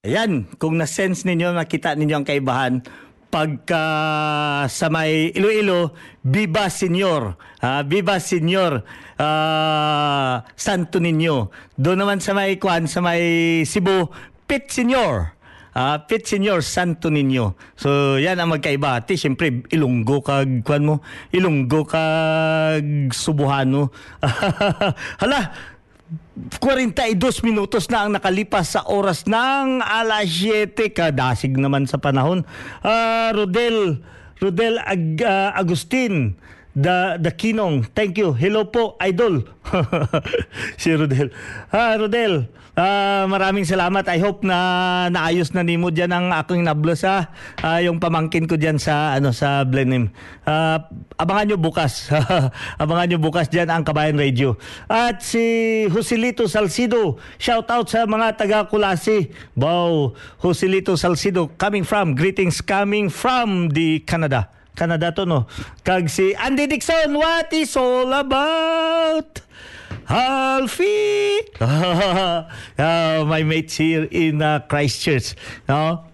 Ayan, 0.04 0.52
kung 0.60 0.76
na-sense 0.76 1.24
ninyo, 1.24 1.56
nakita 1.56 1.96
ninyo 1.96 2.20
ang 2.20 2.28
kaibahan, 2.28 2.84
pagka 3.32 3.86
sa 4.68 4.92
may 4.92 5.32
Iloilo, 5.32 5.96
Viva 6.28 6.68
Senyor. 6.68 7.40
Ah, 7.64 7.88
Viva 7.88 8.20
Senyor 8.20 8.84
ah, 9.16 10.44
Santo 10.60 11.00
Niño. 11.00 11.56
Doon 11.80 12.04
naman 12.04 12.20
sa 12.20 12.36
may 12.36 12.60
Kwan, 12.60 12.84
sa 12.84 13.00
may 13.00 13.64
Cebu, 13.64 14.12
Pit 14.44 14.68
Senyor. 14.68 15.33
Ah, 15.74 16.06
Pit 16.06 16.30
Senyor 16.30 16.62
Santo 16.62 17.10
Niño. 17.10 17.58
So, 17.74 18.22
yan 18.22 18.38
ang 18.38 18.54
magkaiba. 18.54 19.02
Ti, 19.02 19.18
siyempre, 19.18 19.66
Ilonggo 19.74 20.22
kag, 20.22 20.62
kwan 20.62 20.86
mo, 20.86 20.96
Ilonggo 21.34 21.82
kag 21.90 23.10
Subuhano. 23.10 23.90
Hala, 25.22 25.42
42 26.62 27.42
minutos 27.42 27.90
na 27.90 28.06
ang 28.06 28.14
nakalipas 28.14 28.78
sa 28.78 28.86
oras 28.86 29.26
ng 29.26 29.82
alas 29.82 30.30
7. 30.30 30.94
Kadasig 30.94 31.58
naman 31.58 31.90
sa 31.90 31.98
panahon. 31.98 32.46
Ah, 32.86 33.34
Rodel, 33.34 33.98
Rodel 34.38 34.78
Ag- 34.78 35.26
ah, 35.26 35.58
Agustin, 35.58 36.38
the, 36.74 37.22
the 37.22 37.32
Kinong. 37.32 37.86
Thank 37.94 38.18
you. 38.18 38.34
Hello 38.34 38.66
po, 38.66 38.98
idol. 39.02 39.46
si 40.82 40.94
Rodel. 40.94 41.30
Ah, 41.70 41.96
Rodel, 41.98 42.50
ah, 42.74 43.26
maraming 43.30 43.66
salamat. 43.66 44.06
I 44.10 44.20
hope 44.20 44.42
na 44.42 45.08
naayos 45.10 45.54
na 45.54 45.62
nimo 45.62 45.94
diyan 45.94 46.12
ang 46.12 46.28
aking 46.34 46.66
nablos 46.66 47.06
ha. 47.06 47.32
Ah, 47.62 47.80
yung 47.80 48.02
pamangkin 48.02 48.50
ko 48.50 48.58
diyan 48.58 48.82
sa 48.82 49.16
ano 49.18 49.32
sa 49.32 49.64
Blenheim. 49.64 50.10
Ah, 50.44 50.90
abangan 51.18 51.54
nyo 51.54 51.58
bukas. 51.62 52.10
abangan 52.82 53.06
nyo 53.08 53.20
bukas 53.22 53.48
diyan 53.54 53.70
ang 53.70 53.86
Kabayan 53.86 54.18
Radio. 54.18 54.58
At 54.90 55.22
si 55.22 55.86
Joselito 55.90 56.50
Salcido, 56.50 57.22
shout 57.38 57.70
out 57.70 57.88
sa 57.88 58.10
mga 58.10 58.36
taga 58.36 58.66
Kulasi. 58.68 59.32
Wow, 59.56 60.18
Joselito 60.42 60.98
Salcido 60.98 61.54
coming 61.56 61.86
from 61.86 62.18
greetings 62.18 62.60
coming 62.60 63.08
from 63.08 63.72
the 63.72 64.02
Canada. 64.04 64.63
Canada 64.74 65.14
to 65.14 65.24
no. 65.26 65.46
Kag 65.86 66.10
si 66.10 66.34
Andy 66.34 66.66
Dixon, 66.66 67.14
what 67.14 67.54
is 67.54 67.78
all 67.78 68.10
about? 68.14 69.42
Alfie! 70.10 71.40
Ah, 72.74 73.24
my 73.24 73.46
mates 73.46 73.78
here 73.78 74.10
in 74.10 74.42
uh, 74.42 74.66
Christchurch. 74.66 75.38
No? 75.70 76.10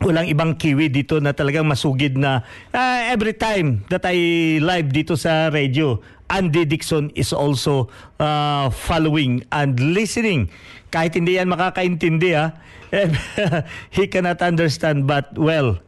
Walang 0.00 0.28
ibang 0.28 0.52
kiwi 0.54 0.92
dito 0.92 1.18
na 1.18 1.32
talagang 1.32 1.66
masugid 1.66 2.14
na 2.16 2.44
ah, 2.70 3.10
every 3.10 3.34
time 3.34 3.82
that 3.88 4.04
I 4.06 4.16
live 4.62 4.92
dito 4.92 5.18
sa 5.18 5.48
radio, 5.50 6.00
Andy 6.30 6.66
Dixon 6.66 7.10
is 7.14 7.32
also 7.32 7.88
uh, 8.18 8.70
following 8.70 9.46
and 9.54 9.78
listening. 9.94 10.50
Kahit 10.90 11.18
hindi 11.18 11.38
yan 11.38 11.50
makakaintindi 11.50 12.30
ha. 12.34 12.54
He 13.96 14.06
cannot 14.06 14.40
understand 14.42 15.10
but 15.10 15.34
well, 15.34 15.82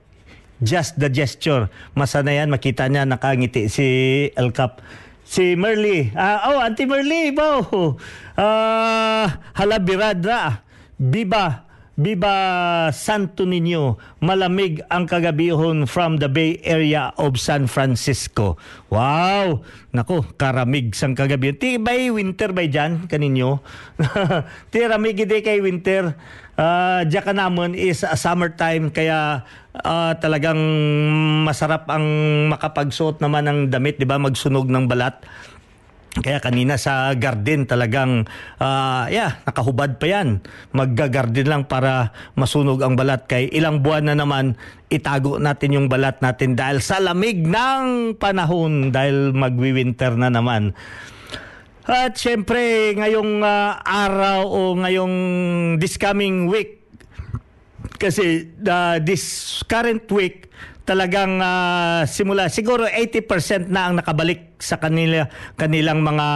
just 0.62 0.98
the 0.98 1.10
gesture. 1.10 1.70
Masana 1.94 2.34
yan, 2.34 2.50
makita 2.50 2.86
niya 2.90 3.06
nakangiti 3.06 3.70
si 3.70 3.86
El 4.34 4.50
Cap. 4.54 4.82
Si 5.28 5.54
Merly. 5.54 6.08
Ah, 6.16 6.52
oh, 6.52 6.58
Auntie 6.64 6.88
Merly, 6.88 7.36
bo. 7.36 7.96
Ah, 8.38 9.42
halabirada. 9.52 10.64
Biba. 10.96 11.68
Viva 11.98 12.86
Santo 12.94 13.42
Niño, 13.42 13.98
malamig 14.22 14.78
ang 14.86 15.10
kagabihon 15.10 15.82
from 15.90 16.22
the 16.22 16.30
Bay 16.30 16.62
Area 16.62 17.10
of 17.18 17.42
San 17.42 17.66
Francisco. 17.66 18.54
Wow! 18.86 19.66
Nako, 19.90 20.22
karamig 20.38 20.94
sang 20.94 21.18
kagabi. 21.18 21.58
Ti 21.58 21.82
bay 21.82 22.06
winter 22.14 22.54
bay 22.54 22.70
dyan 22.70 23.10
kaninyo. 23.10 23.58
Ti 24.70 24.78
ramig 24.86 25.18
ide 25.18 25.42
kay 25.42 25.58
winter. 25.58 26.14
Uh, 26.54 27.02
diya 27.02 27.18
ka 27.18 27.34
namon 27.34 27.74
is 27.74 28.06
a 28.06 28.14
summertime 28.14 28.94
kaya 28.94 29.42
ah, 29.84 30.14
talagang 30.18 30.58
masarap 31.44 31.86
ang 31.90 32.04
makapagsuot 32.50 33.22
naman 33.22 33.46
ng 33.46 33.58
damit, 33.70 33.98
'di 33.98 34.06
ba? 34.08 34.18
Magsunog 34.18 34.66
ng 34.70 34.86
balat. 34.88 35.22
Kaya 36.18 36.42
kanina 36.42 36.74
sa 36.80 37.14
garden 37.14 37.68
talagang 37.68 38.26
ah, 38.58 39.06
yeah, 39.12 39.38
nakahubad 39.46 40.00
pa 40.02 40.06
yan. 40.08 40.42
Magga-garden 40.74 41.46
lang 41.46 41.62
para 41.68 42.10
masunog 42.34 42.82
ang 42.82 42.98
balat 42.98 43.28
kay 43.30 43.46
ilang 43.54 43.84
buwan 43.84 44.10
na 44.10 44.14
naman 44.18 44.58
itago 44.88 45.36
natin 45.36 45.76
yung 45.76 45.86
balat 45.86 46.18
natin 46.24 46.56
dahil 46.56 46.80
sa 46.80 46.98
lamig 46.98 47.44
ng 47.44 48.16
panahon 48.16 48.90
dahil 48.90 49.36
magwi-winter 49.36 50.16
na 50.18 50.32
naman. 50.32 50.74
At 51.88 52.18
syempre 52.20 52.92
ngayong 52.98 53.44
ah, 53.44 53.78
araw 53.84 54.42
o 54.48 54.60
ngayong 54.80 55.14
this 55.78 56.00
coming 56.00 56.50
week 56.50 56.77
kasi 57.98 58.46
uh, 58.64 59.02
this 59.02 59.58
current 59.66 60.06
week 60.14 60.48
talagang 60.88 61.36
ah, 61.44 62.08
simula 62.08 62.48
siguro 62.48 62.88
80% 62.88 63.68
na 63.68 63.92
ang 63.92 64.00
nakabalik 64.00 64.56
sa 64.56 64.80
kanila 64.80 65.28
kanilang 65.60 66.00
mga 66.00 66.26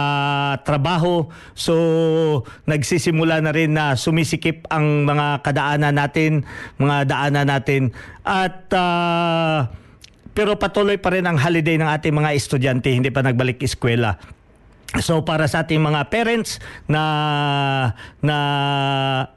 trabaho. 0.61 1.25
So 1.57 2.45
nagsisimula 2.69 3.41
na 3.41 3.49
rin 3.49 3.73
na 3.73 3.97
sumisikip 3.97 4.69
ang 4.69 5.09
mga 5.09 5.41
kadaanan 5.41 5.97
natin 5.97 6.45
mga 6.77 7.09
daanan 7.09 7.49
natin. 7.49 7.81
At 8.21 8.69
ah, 8.77 9.73
pero 10.37 10.53
patuloy 10.61 11.01
pa 11.01 11.17
rin 11.17 11.25
ang 11.25 11.41
holiday 11.41 11.81
ng 11.81 11.89
ating 11.89 12.13
mga 12.13 12.37
estudyante 12.37 12.93
hindi 12.93 13.09
pa 13.09 13.25
nagbalik 13.25 13.57
eskwela. 13.65 14.21
So 15.01 15.25
para 15.25 15.49
sa 15.49 15.65
ating 15.65 15.81
mga 15.81 16.13
parents 16.13 16.61
na 16.85 17.01
na 18.21 18.37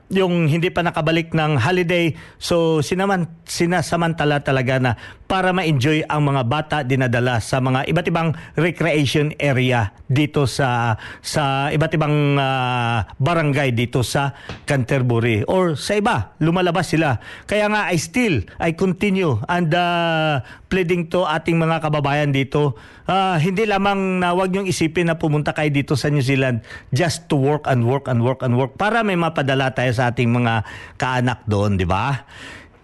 yung 0.07 0.47
hindi 0.47 0.71
pa 0.71 0.87
nakabalik 0.87 1.35
ng 1.35 1.59
holiday, 1.59 2.15
so 2.39 2.79
sinaman 2.79 3.27
sinasamantala 3.43 4.39
talaga 4.43 4.79
na 4.79 4.93
para 5.27 5.51
ma-enjoy 5.51 6.07
ang 6.07 6.31
mga 6.31 6.43
bata 6.47 6.77
dinadala 6.87 7.43
sa 7.43 7.59
mga 7.59 7.91
iba't 7.91 8.07
ibang 8.07 8.31
recreation 8.55 9.35
area 9.43 9.91
dito 10.07 10.47
sa 10.47 10.95
sa 11.19 11.67
iba't 11.75 11.93
ibang 11.99 12.39
ah, 12.39 13.11
barangay 13.19 13.75
dito 13.75 14.07
sa 14.07 14.31
Canterbury 14.63 15.43
or 15.51 15.75
sa 15.75 15.99
iba 15.99 16.39
lumalabas 16.39 16.95
sila. 16.95 17.19
Kaya 17.51 17.67
nga 17.67 17.91
I 17.91 17.99
still 17.99 18.47
I 18.63 18.79
continue 18.79 19.43
and 19.51 19.75
uh, 19.75 20.47
pleading 20.71 21.11
to 21.11 21.27
ating 21.27 21.59
mga 21.59 21.83
kababayan 21.83 22.31
dito 22.31 22.79
ah, 23.11 23.39
hindi 23.43 23.67
lamang 23.67 24.23
na 24.23 24.35
wag 24.35 24.55
niyong 24.55 24.71
isipin 24.71 25.11
na 25.11 25.19
pumunta 25.19 25.51
kayo 25.51 25.71
dito 25.75 25.99
sa 25.99 26.07
New 26.11 26.23
Zealand 26.23 26.63
just 26.95 27.27
to 27.27 27.35
work 27.35 27.67
and 27.67 27.83
work 27.83 28.07
and 28.07 28.23
work 28.23 28.47
and 28.47 28.55
work 28.55 28.79
para 28.79 29.03
may 29.03 29.19
mapadala 29.19 29.75
tayo 29.75 29.91
sa 29.97 30.13
ating 30.13 30.29
mga 30.29 30.61
kaanak 31.01 31.41
doon, 31.49 31.81
di 31.81 31.89
ba? 31.89 32.29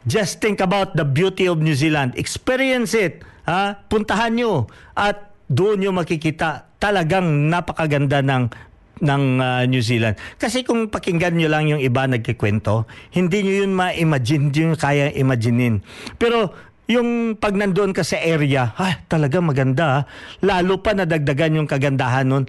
Just 0.09 0.41
think 0.41 0.59
about 0.65 0.97
the 0.97 1.05
beauty 1.05 1.47
of 1.47 1.61
New 1.61 1.77
Zealand. 1.77 2.17
Experience 2.17 2.97
it. 2.97 3.23
Ha? 3.45 3.77
Puntahan 3.87 4.35
nyo 4.35 4.67
at 4.97 5.31
doon 5.53 5.85
nyo 5.85 5.91
makikita 5.93 6.73
talagang 6.81 7.53
napakaganda 7.53 8.25
ng 8.25 8.49
ng 9.03 9.23
ah, 9.43 9.63
New 9.67 9.83
Zealand. 9.83 10.15
Kasi 10.39 10.63
kung 10.63 10.87
pakinggan 10.89 11.35
nyo 11.35 11.49
lang 11.51 11.67
yung 11.67 11.83
iba 11.83 12.07
nagkikwento, 12.07 12.87
hindi 13.13 13.43
nyo 13.43 13.55
yun 13.67 13.73
ma-imagine, 13.75 14.49
hindi 14.49 14.61
nyo 14.63 14.79
kaya 14.79 15.11
imaginein. 15.11 15.83
Pero 16.17 16.55
yung 16.87 17.39
pag 17.39 17.55
nandoon 17.55 17.95
ka 17.95 18.07
sa 18.07 18.19
area, 18.19 18.75
ay 18.79 19.07
talaga 19.11 19.43
maganda. 19.43 19.85
ah. 19.87 20.03
Lalo 20.43 20.79
pa 20.83 20.95
nadagdagan 20.95 21.59
yung 21.63 21.69
kagandahan 21.69 22.27
nun. 22.27 22.45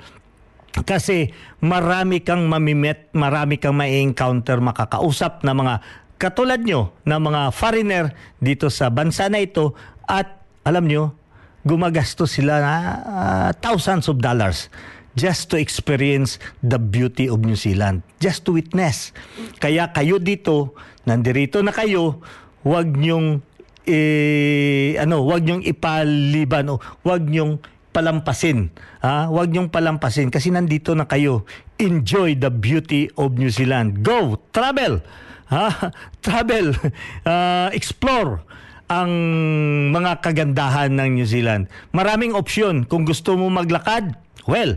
Kasi 0.82 1.30
marami 1.62 2.26
kang 2.26 2.50
mamimit, 2.50 3.14
marami 3.14 3.62
kang 3.62 3.78
ma-encounter, 3.78 4.58
makakausap 4.58 5.46
na 5.46 5.54
mga 5.54 5.86
katulad 6.18 6.66
nyo, 6.66 6.90
na 7.06 7.22
mga 7.22 7.54
foreigner 7.54 8.18
dito 8.42 8.74
sa 8.74 8.90
bansa 8.90 9.30
na 9.30 9.38
ito 9.38 9.78
at 10.10 10.42
alam 10.66 10.90
nyo, 10.90 11.14
gumagastos 11.62 12.42
sila 12.42 12.58
na 12.58 12.74
ah, 13.06 13.50
thousands 13.54 14.10
of 14.10 14.18
dollars 14.18 14.68
just 15.14 15.54
to 15.54 15.62
experience 15.62 16.42
the 16.66 16.82
beauty 16.82 17.30
of 17.30 17.46
New 17.46 17.54
Zealand, 17.54 18.02
just 18.18 18.50
to 18.50 18.58
witness. 18.58 19.14
Kaya 19.62 19.94
kayo 19.94 20.18
dito, 20.18 20.74
nandirito 21.06 21.62
na 21.62 21.70
kayo, 21.70 22.18
wag 22.66 22.98
nyong 22.98 23.46
eh, 23.86 24.96
ano, 24.98 25.28
wag 25.28 25.44
nyong 25.44 25.64
ipaliban 25.68 26.72
o 26.72 26.80
wag 27.04 27.28
nyong 27.28 27.60
palampasin. 27.94 28.74
Ha? 29.06 29.30
Huwag 29.30 29.54
niyong 29.54 29.70
palampasin 29.70 30.34
kasi 30.34 30.50
nandito 30.50 30.98
na 30.98 31.06
kayo. 31.06 31.46
Enjoy 31.78 32.34
the 32.34 32.50
beauty 32.50 33.08
of 33.16 33.38
New 33.38 33.54
Zealand. 33.54 34.02
Go! 34.02 34.42
Travel! 34.50 35.06
Ha? 35.54 35.94
Travel! 36.26 36.74
Ah, 37.24 37.72
explore 37.72 38.44
ang 38.92 39.12
mga 39.96 40.20
kagandahan 40.20 40.92
ng 40.92 41.22
New 41.22 41.28
Zealand. 41.30 41.72
Maraming 41.96 42.36
opsyon. 42.36 42.84
Kung 42.84 43.08
gusto 43.08 43.40
mo 43.40 43.48
maglakad, 43.48 44.20
well, 44.50 44.76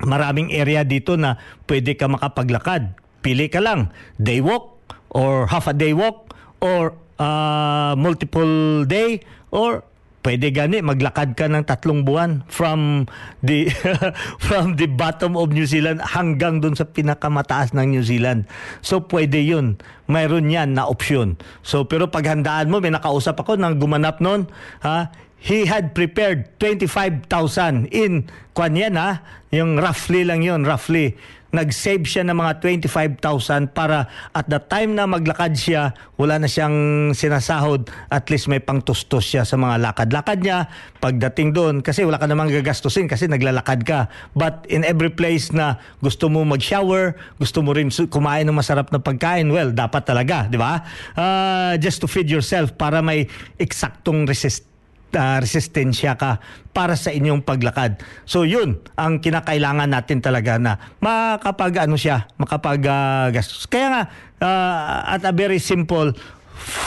maraming 0.00 0.50
area 0.54 0.86
dito 0.86 1.20
na 1.20 1.36
pwede 1.68 1.94
ka 2.00 2.08
makapaglakad. 2.08 2.96
Pili 3.20 3.52
ka 3.52 3.60
lang. 3.60 3.92
Day 4.16 4.40
walk 4.40 4.80
or 5.12 5.44
half 5.52 5.68
a 5.68 5.76
day 5.76 5.92
walk 5.92 6.32
or 6.64 6.96
uh, 7.20 7.92
multiple 8.00 8.88
day 8.88 9.20
or 9.52 9.84
pwede 10.20 10.52
gani 10.52 10.84
maglakad 10.84 11.32
ka 11.32 11.48
ng 11.48 11.64
tatlong 11.64 12.04
buwan 12.04 12.44
from 12.48 13.08
the 13.40 13.72
from 14.46 14.76
the 14.76 14.84
bottom 14.84 15.36
of 15.36 15.52
New 15.52 15.64
Zealand 15.64 16.04
hanggang 16.04 16.60
dun 16.60 16.76
sa 16.76 16.84
pinakamataas 16.84 17.72
ng 17.72 17.96
New 17.96 18.04
Zealand. 18.04 18.44
So 18.84 19.00
pwede 19.08 19.40
yun. 19.40 19.80
Mayroon 20.10 20.52
yan 20.52 20.76
na 20.76 20.84
opsyon. 20.90 21.40
So 21.64 21.88
pero 21.88 22.12
paghandaan 22.12 22.68
mo, 22.68 22.82
may 22.82 22.92
nakausap 22.92 23.40
ako 23.40 23.56
nang 23.56 23.80
gumanap 23.80 24.20
noon, 24.20 24.50
ha? 24.84 25.08
He 25.40 25.64
had 25.64 25.96
prepared 25.96 26.52
25,000 26.60 27.88
in 27.96 28.28
kwan 28.52 28.76
yan 28.76 29.00
ha, 29.00 29.24
yung 29.48 29.80
roughly 29.80 30.20
lang 30.20 30.44
yun, 30.44 30.68
roughly 30.68 31.16
nag-save 31.50 32.06
siya 32.06 32.22
ng 32.26 32.36
mga 32.38 32.62
25,000 32.62 33.74
para 33.74 34.06
at 34.30 34.46
the 34.46 34.62
time 34.70 34.94
na 34.94 35.04
maglakad 35.06 35.58
siya, 35.58 35.94
wala 36.14 36.38
na 36.38 36.46
siyang 36.46 37.10
sinasahod, 37.10 37.90
at 38.08 38.30
least 38.30 38.46
may 38.46 38.62
pangtustos 38.62 39.26
siya 39.26 39.42
sa 39.42 39.58
mga 39.58 39.82
lakad-lakad 39.82 40.38
niya. 40.40 40.70
Pagdating 41.02 41.50
doon, 41.50 41.74
kasi 41.82 42.06
wala 42.06 42.22
ka 42.22 42.30
namang 42.30 42.54
gagastusin 42.54 43.10
kasi 43.10 43.26
naglalakad 43.26 43.82
ka. 43.82 44.06
But 44.38 44.64
in 44.70 44.86
every 44.86 45.10
place 45.10 45.50
na 45.50 45.82
gusto 45.98 46.30
mo 46.30 46.46
mag-shower, 46.46 47.18
gusto 47.42 47.66
mo 47.66 47.74
rin 47.74 47.90
kumain 47.90 48.46
ng 48.46 48.54
masarap 48.54 48.94
na 48.94 49.02
pagkain, 49.02 49.50
well, 49.50 49.74
dapat 49.74 50.06
talaga, 50.06 50.46
di 50.46 50.56
ba? 50.56 50.86
Ah, 51.18 51.74
just 51.82 51.98
to 51.98 52.06
feed 52.06 52.30
yourself 52.30 52.78
para 52.78 53.02
may 53.02 53.26
eksaktong 53.58 54.30
resist 54.30 54.69
uh, 55.14 55.38
resistensya 55.42 56.14
ka 56.14 56.38
para 56.70 56.94
sa 56.94 57.10
inyong 57.10 57.42
paglakad. 57.42 58.00
So 58.26 58.46
yun 58.46 58.82
ang 58.94 59.18
kinakailangan 59.22 59.90
natin 59.90 60.18
talaga 60.22 60.58
na 60.58 60.78
makapag 61.02 61.86
ano 61.86 61.96
siya, 61.98 62.26
makapag 62.38 62.80
uh, 62.86 63.26
gastos. 63.34 63.66
Kaya 63.66 63.86
nga 63.90 64.02
uh, 64.42 65.14
at 65.16 65.22
a 65.26 65.32
very 65.34 65.58
simple 65.58 66.12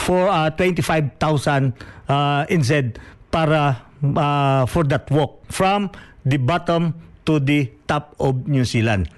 for 0.04 0.30
uh, 0.30 0.50
25,000 0.54 1.18
uh, 2.06 2.44
NZ 2.46 2.96
para 3.28 3.82
uh, 4.02 4.62
for 4.70 4.86
that 4.86 5.08
walk 5.10 5.42
from 5.50 5.90
the 6.22 6.38
bottom 6.38 6.94
to 7.24 7.40
the 7.40 7.72
top 7.88 8.14
of 8.20 8.46
New 8.46 8.62
Zealand 8.68 9.08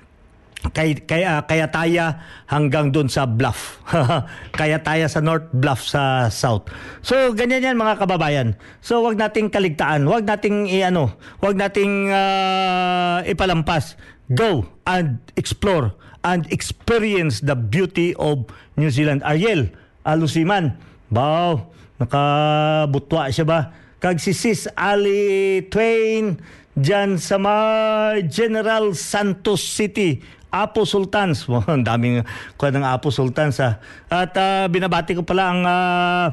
kay 0.73 0.99
kaya 1.03 1.45
kaya 1.45 1.67
taya 1.69 2.07
hanggang 2.49 2.91
doon 2.95 3.07
sa 3.11 3.27
Bluff. 3.27 3.83
kaya 4.59 4.81
taya 4.81 5.07
sa 5.07 5.21
North 5.21 5.51
Bluff 5.53 5.85
sa 5.85 6.33
South. 6.33 6.71
So 7.03 7.35
ganyan 7.35 7.62
yan 7.62 7.77
mga 7.79 8.03
kababayan. 8.03 8.59
So 8.81 9.03
wag 9.05 9.19
nating 9.19 9.53
kaligtaan, 9.53 10.07
wag 10.07 10.25
nating 10.25 10.71
iano, 10.71 11.19
wag 11.43 11.59
nating 11.59 12.11
ah, 12.11 13.23
ipalampas. 13.27 13.99
Go 14.27 14.67
and 14.91 15.23
explore 15.39 15.95
and 16.27 16.51
experience 16.51 17.39
the 17.39 17.55
beauty 17.55 18.11
of 18.19 18.51
New 18.75 18.91
Zealand. 18.91 19.23
Ariel, 19.23 19.71
Alusiman. 20.03 20.75
Wow, 21.14 21.71
nakabutwa 22.03 23.31
siya 23.31 23.47
ba? 23.47 23.71
Kag 24.03 24.19
si 24.19 24.35
Sis 24.35 24.67
Ali 24.75 25.62
Twain 25.71 26.43
dyan 26.77 27.17
sa 27.17 27.41
may 27.41 28.27
General 28.29 28.93
Santos 28.93 29.64
City. 29.64 30.21
Apo 30.63 30.89
Sultans. 30.89 31.45
Wow, 31.51 31.67
ang 31.69 31.85
daming 31.85 32.25
kuha 32.57 32.73
ng 32.73 32.87
Apo 32.87 33.13
Sultans. 33.13 33.61
Ha. 33.61 33.81
At 34.09 34.33
uh, 34.37 34.65
binabati 34.73 35.17
ko 35.17 35.23
pala 35.27 35.45
ang 35.53 35.61
ah, 35.67 36.27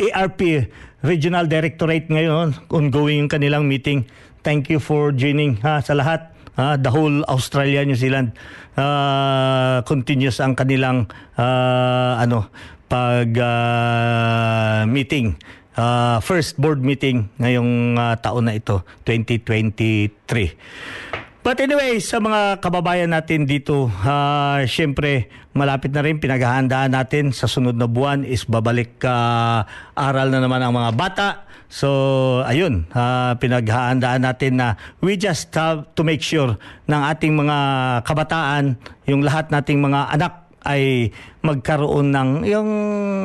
uh, 0.00 0.16
ARP 0.16 0.68
Regional 1.02 1.48
Directorate 1.48 2.12
ngayon. 2.12 2.54
Ongoing 2.68 3.24
yung 3.24 3.30
kanilang 3.30 3.64
meeting. 3.66 4.04
Thank 4.42 4.70
you 4.70 4.82
for 4.82 5.14
joining 5.14 5.62
ha, 5.62 5.80
sa 5.80 5.94
lahat. 5.94 6.34
Uh, 6.52 6.76
the 6.76 6.92
whole 6.92 7.24
Australia, 7.32 7.80
New 7.80 7.96
Zealand, 7.96 8.36
uh, 8.76 9.80
continuous 9.88 10.36
ang 10.36 10.52
kanilang 10.52 11.08
uh, 11.40 12.20
ano, 12.20 12.52
pag 12.92 13.32
uh, 13.32 14.84
meeting 14.84 15.40
uh, 15.76 16.20
first 16.20 16.60
board 16.60 16.84
meeting 16.84 17.28
ngayong 17.40 17.96
uh, 17.96 18.14
taon 18.20 18.44
na 18.48 18.56
ito 18.56 18.82
2023 19.08 21.21
But 21.42 21.58
anyway, 21.58 21.98
sa 21.98 22.22
mga 22.22 22.62
kababayan 22.62 23.10
natin 23.10 23.50
dito, 23.50 23.90
uh, 23.90 24.62
syempre 24.62 25.26
malapit 25.50 25.90
na 25.90 26.06
rin 26.06 26.22
pinaghahandaan 26.22 26.94
natin 26.94 27.34
sa 27.34 27.50
sunod 27.50 27.74
na 27.74 27.90
buwan 27.90 28.22
is 28.22 28.46
babalik 28.46 29.02
uh, 29.02 29.66
aral 29.98 30.30
na 30.30 30.38
naman 30.38 30.62
ang 30.62 30.70
mga 30.70 30.94
bata. 30.94 31.28
So 31.66 31.90
ayun, 32.46 32.86
uh, 32.94 33.34
pinaghahandaan 33.42 34.22
natin 34.22 34.62
na 34.62 34.78
we 35.02 35.18
just 35.18 35.50
have 35.58 35.90
to 35.98 36.06
make 36.06 36.22
sure 36.22 36.54
ng 36.86 37.02
ating 37.10 37.34
mga 37.34 37.58
kabataan, 38.06 38.78
yung 39.10 39.26
lahat 39.26 39.50
nating 39.50 39.82
mga 39.82 40.14
anak 40.14 40.42
ay 40.62 41.10
magkaroon 41.42 42.14
ng 42.14 42.30
yung 42.46 42.70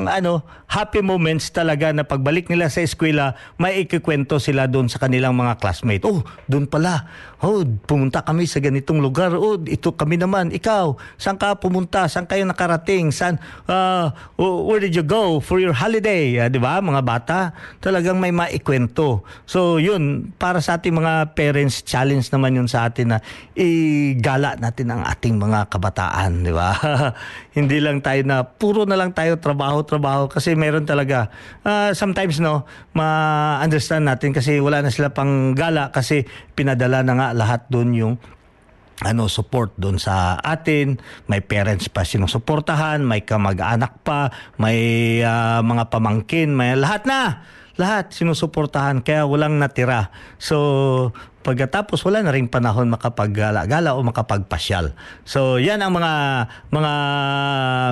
ano 0.10 0.42
happy 0.66 1.06
moments 1.06 1.54
talaga 1.54 1.94
na 1.94 2.02
pagbalik 2.02 2.50
nila 2.50 2.66
sa 2.68 2.82
eskwela 2.82 3.38
may 3.62 3.86
ikikwento 3.86 4.42
sila 4.42 4.66
doon 4.66 4.90
sa 4.90 4.98
kanilang 4.98 5.38
mga 5.38 5.62
classmate. 5.62 6.02
Oh, 6.04 6.26
doon 6.50 6.66
pala 6.66 7.06
oh, 7.46 7.62
pumunta 7.86 8.26
kami 8.26 8.50
sa 8.50 8.58
ganitong 8.58 8.98
lugar, 8.98 9.38
oh, 9.38 9.62
ito 9.62 9.94
kami 9.94 10.18
naman, 10.18 10.50
ikaw, 10.50 10.98
saan 11.22 11.38
ka 11.38 11.54
pumunta, 11.62 12.10
saan 12.10 12.26
kayo 12.26 12.42
nakarating, 12.50 13.14
saan, 13.14 13.38
uh, 13.70 14.10
where 14.38 14.82
did 14.82 14.94
you 14.98 15.06
go 15.06 15.38
for 15.38 15.62
your 15.62 15.74
holiday, 15.74 16.42
uh, 16.42 16.50
di 16.50 16.58
ba, 16.58 16.82
mga 16.82 17.02
bata, 17.06 17.54
talagang 17.78 18.18
may 18.18 18.34
maikwento. 18.34 19.22
So, 19.46 19.78
yun, 19.78 20.34
para 20.42 20.66
sa 20.66 20.82
ating 20.82 20.98
mga 20.98 21.38
parents, 21.38 21.86
challenge 21.86 22.34
naman 22.34 22.58
yun 22.58 22.66
sa 22.66 22.90
atin 22.90 23.14
na 23.14 23.18
igala 23.54 24.58
natin 24.58 24.90
ang 24.90 25.06
ating 25.06 25.38
mga 25.38 25.70
kabataan, 25.70 26.42
di 26.42 26.54
ba? 26.54 26.74
Hindi 27.58 27.78
lang 27.78 28.02
tayo 28.02 28.22
na, 28.26 28.46
puro 28.46 28.90
na 28.90 28.98
lang 28.98 29.14
tayo 29.14 29.38
trabaho, 29.38 29.86
trabaho, 29.86 30.26
kasi 30.26 30.58
meron 30.58 30.90
talaga, 30.90 31.30
uh, 31.62 31.94
sometimes, 31.94 32.42
no, 32.42 32.66
ma-understand 32.98 34.10
natin 34.10 34.34
kasi 34.34 34.58
wala 34.58 34.82
na 34.82 34.90
sila 34.90 35.14
pang 35.14 35.54
gala 35.54 35.94
kasi 35.94 36.26
pinadala 36.58 37.06
na 37.06 37.14
nga 37.14 37.27
lahat 37.36 37.68
doon 37.72 37.90
yung 37.96 38.14
ano 39.06 39.30
support 39.30 39.78
doon 39.78 40.02
sa 40.02 40.42
atin. 40.42 40.98
May 41.30 41.46
parents 41.46 41.86
pa 41.92 42.02
sinusuportahan 42.02 43.06
may 43.06 43.22
kamag-anak 43.22 44.02
pa 44.02 44.34
may 44.58 45.22
uh, 45.22 45.62
mga 45.62 45.94
pamangkin 45.94 46.54
may 46.54 46.74
lahat 46.74 47.06
na! 47.06 47.46
Lahat 47.78 48.10
sinusuportahan 48.10 49.06
kaya 49.06 49.30
walang 49.30 49.62
natira. 49.62 50.10
So 50.42 51.14
pagkatapos 51.46 52.02
wala 52.10 52.26
na 52.26 52.34
ring 52.34 52.50
panahon 52.50 52.90
makapaggala-gala 52.90 53.94
o 53.94 54.02
makapagpasyal. 54.02 54.98
So 55.30 55.62
yan 55.62 55.86
ang 55.86 55.94
mga 55.94 56.14
mga 56.74 56.94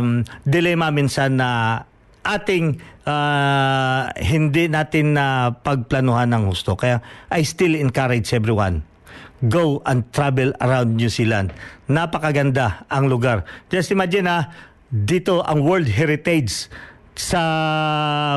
um, 0.01 0.07
dilemma 0.41 0.89
minsan 0.89 1.37
na 1.37 1.85
ating 2.25 2.81
uh, 3.05 4.09
hindi 4.17 4.65
natin 4.65 5.13
na 5.13 5.53
uh, 5.53 5.61
pagplanuhan 5.61 6.33
ng 6.33 6.49
gusto 6.49 6.73
kaya 6.73 7.05
I 7.29 7.45
still 7.45 7.77
encourage 7.77 8.33
everyone 8.33 8.94
go 9.43 9.83
and 9.83 10.07
travel 10.15 10.55
around 10.63 10.95
New 10.95 11.11
Zealand. 11.11 11.51
Napakaganda 11.91 12.87
ang 12.87 13.11
lugar. 13.11 13.43
Just 13.67 13.91
imagine 13.91 14.29
ha, 14.29 14.51
dito 14.87 15.43
ang 15.43 15.63
World 15.65 15.91
Heritage 15.91 16.71
sa 17.15 17.41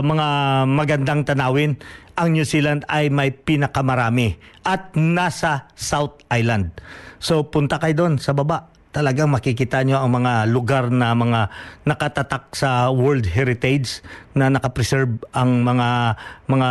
mga 0.03 0.27
magandang 0.71 1.27
tanawin, 1.27 1.79
ang 2.19 2.35
New 2.35 2.47
Zealand 2.47 2.83
ay 2.91 3.11
may 3.11 3.31
pinakamarami 3.31 4.39
at 4.67 4.95
nasa 4.99 5.71
South 5.79 6.23
Island. 6.31 6.75
So 7.19 7.47
punta 7.47 7.79
kayo 7.79 8.07
doon 8.07 8.15
sa 8.23 8.35
baba 8.35 8.78
talagang 8.99 9.31
makikita 9.31 9.87
nyo 9.87 10.03
ang 10.03 10.11
mga 10.11 10.51
lugar 10.51 10.91
na 10.91 11.15
mga 11.15 11.55
nakatatak 11.87 12.51
sa 12.51 12.91
World 12.91 13.31
Heritage 13.31 14.03
na 14.35 14.51
nakapreserve 14.51 15.23
ang 15.31 15.63
mga 15.63 16.19
mga 16.51 16.71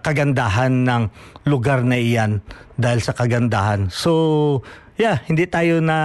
kagandahan 0.00 0.72
ng 0.88 1.02
lugar 1.44 1.84
na 1.84 2.00
iyan 2.00 2.40
dahil 2.80 3.04
sa 3.04 3.12
kagandahan. 3.12 3.92
So, 3.92 4.64
yeah, 4.96 5.20
hindi 5.28 5.44
tayo 5.44 5.84
na 5.84 5.96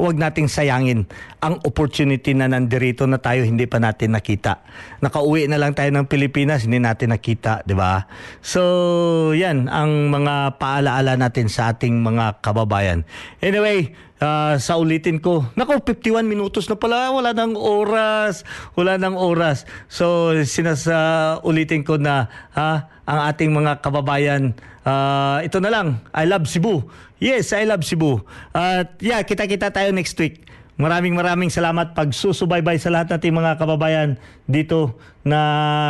wag 0.00 0.16
nating 0.16 0.48
sayangin 0.48 1.04
ang 1.44 1.60
opportunity 1.62 2.32
na 2.32 2.48
nandirito 2.48 3.04
na 3.04 3.20
tayo 3.20 3.44
hindi 3.44 3.68
pa 3.68 3.76
natin 3.76 4.16
nakita. 4.16 4.64
Nakauwi 5.04 5.44
na 5.44 5.60
lang 5.60 5.76
tayo 5.76 5.92
ng 5.92 6.08
Pilipinas, 6.08 6.64
hindi 6.64 6.80
natin 6.80 7.12
nakita, 7.12 7.68
'di 7.68 7.76
ba? 7.76 8.08
So, 8.40 9.36
'yan 9.36 9.68
ang 9.68 10.08
mga 10.08 10.56
paalaala 10.56 11.20
natin 11.20 11.52
sa 11.52 11.76
ating 11.76 12.00
mga 12.00 12.40
kababayan. 12.40 13.04
Anyway, 13.44 13.92
uh, 14.22 14.54
sa 14.58 14.78
ulitin 14.78 15.18
ko, 15.22 15.46
nako 15.54 15.82
51 15.82 16.26
minutos 16.26 16.66
na 16.66 16.76
pala, 16.78 17.10
wala 17.10 17.34
nang 17.34 17.54
oras, 17.54 18.42
wala 18.74 18.98
nang 18.98 19.14
oras. 19.18 19.64
So 19.90 20.34
sinasa 20.44 21.38
ulitin 21.42 21.82
ko 21.86 21.96
na 21.98 22.30
ha, 22.54 22.90
ang 23.08 23.20
ating 23.32 23.50
mga 23.54 23.80
kababayan, 23.82 24.54
uh, 24.86 25.40
ito 25.42 25.58
na 25.62 25.70
lang, 25.72 26.02
I 26.14 26.26
love 26.26 26.46
Cebu. 26.46 26.86
Yes, 27.18 27.50
I 27.50 27.66
love 27.66 27.82
Cebu. 27.82 28.22
At 28.54 28.94
uh, 28.94 29.02
yeah, 29.02 29.22
kita-kita 29.26 29.74
tayo 29.74 29.90
next 29.90 30.14
week. 30.22 30.46
Maraming 30.78 31.18
maraming 31.18 31.50
salamat 31.50 31.90
pagsusubaybay 31.90 32.78
sa 32.78 32.94
lahat 32.94 33.10
nating 33.10 33.34
mga 33.34 33.58
kababayan 33.58 34.14
dito 34.46 34.94
na 35.26 35.40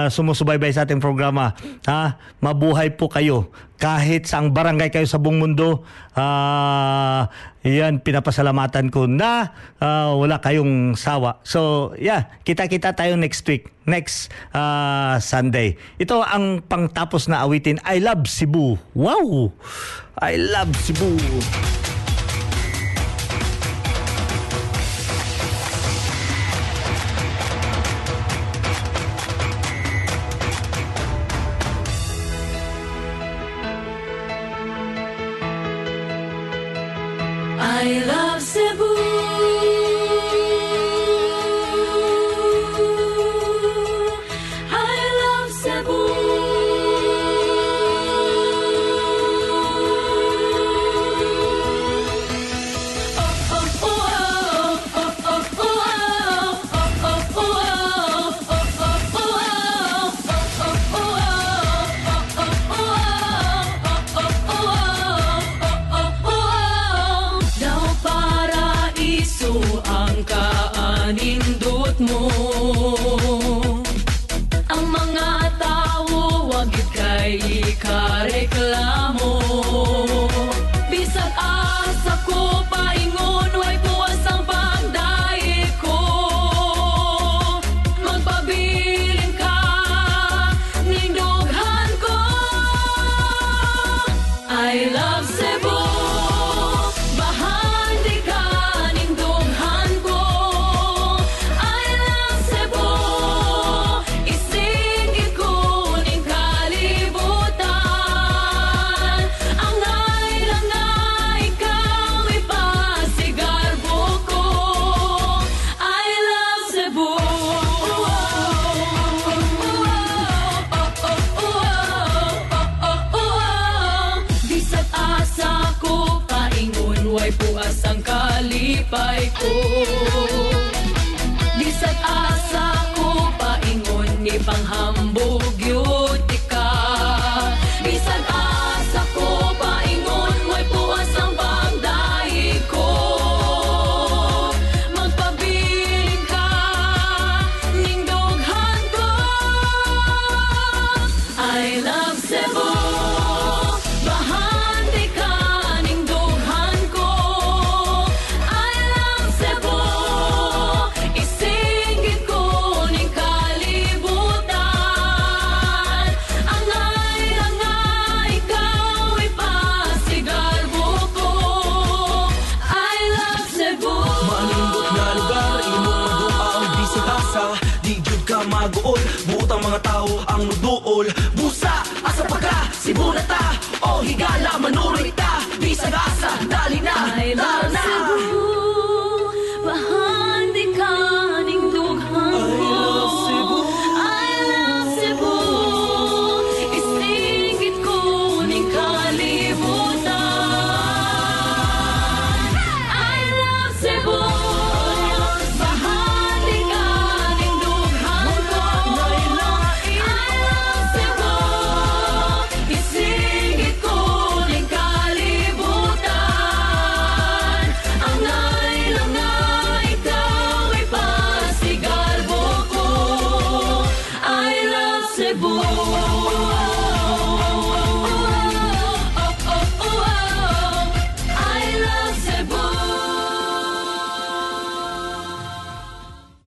sumusubaybay 0.09 0.73
sa 0.73 0.89
ating 0.89 0.97
programa. 0.97 1.53
Ha? 1.85 2.17
Mabuhay 2.41 2.97
po 2.97 3.13
kayo 3.13 3.53
kahit 3.77 4.25
saang 4.25 4.49
barangay 4.51 4.89
kayo 4.89 5.05
sa 5.05 5.21
buong 5.21 5.45
mundo. 5.45 5.85
Uh, 6.17 7.29
yan, 7.69 8.01
pinapasalamatan 8.01 8.89
ko 8.89 9.05
na 9.05 9.53
uh, 9.77 10.17
wala 10.17 10.41
kayong 10.41 10.97
sawa. 10.97 11.37
So, 11.45 11.93
yeah, 12.01 12.33
kita-kita 12.49 12.97
tayo 12.97 13.21
next 13.21 13.45
week, 13.45 13.69
next 13.85 14.33
uh, 14.57 15.21
Sunday. 15.21 15.77
Ito 16.01 16.25
ang 16.25 16.65
pangtapos 16.65 17.29
na 17.29 17.45
awitin, 17.45 17.77
I 17.85 18.01
Love 18.01 18.25
Cebu. 18.25 18.81
Wow! 18.97 19.53
I 20.17 20.41
Love 20.41 20.73
Cebu. 20.81 21.13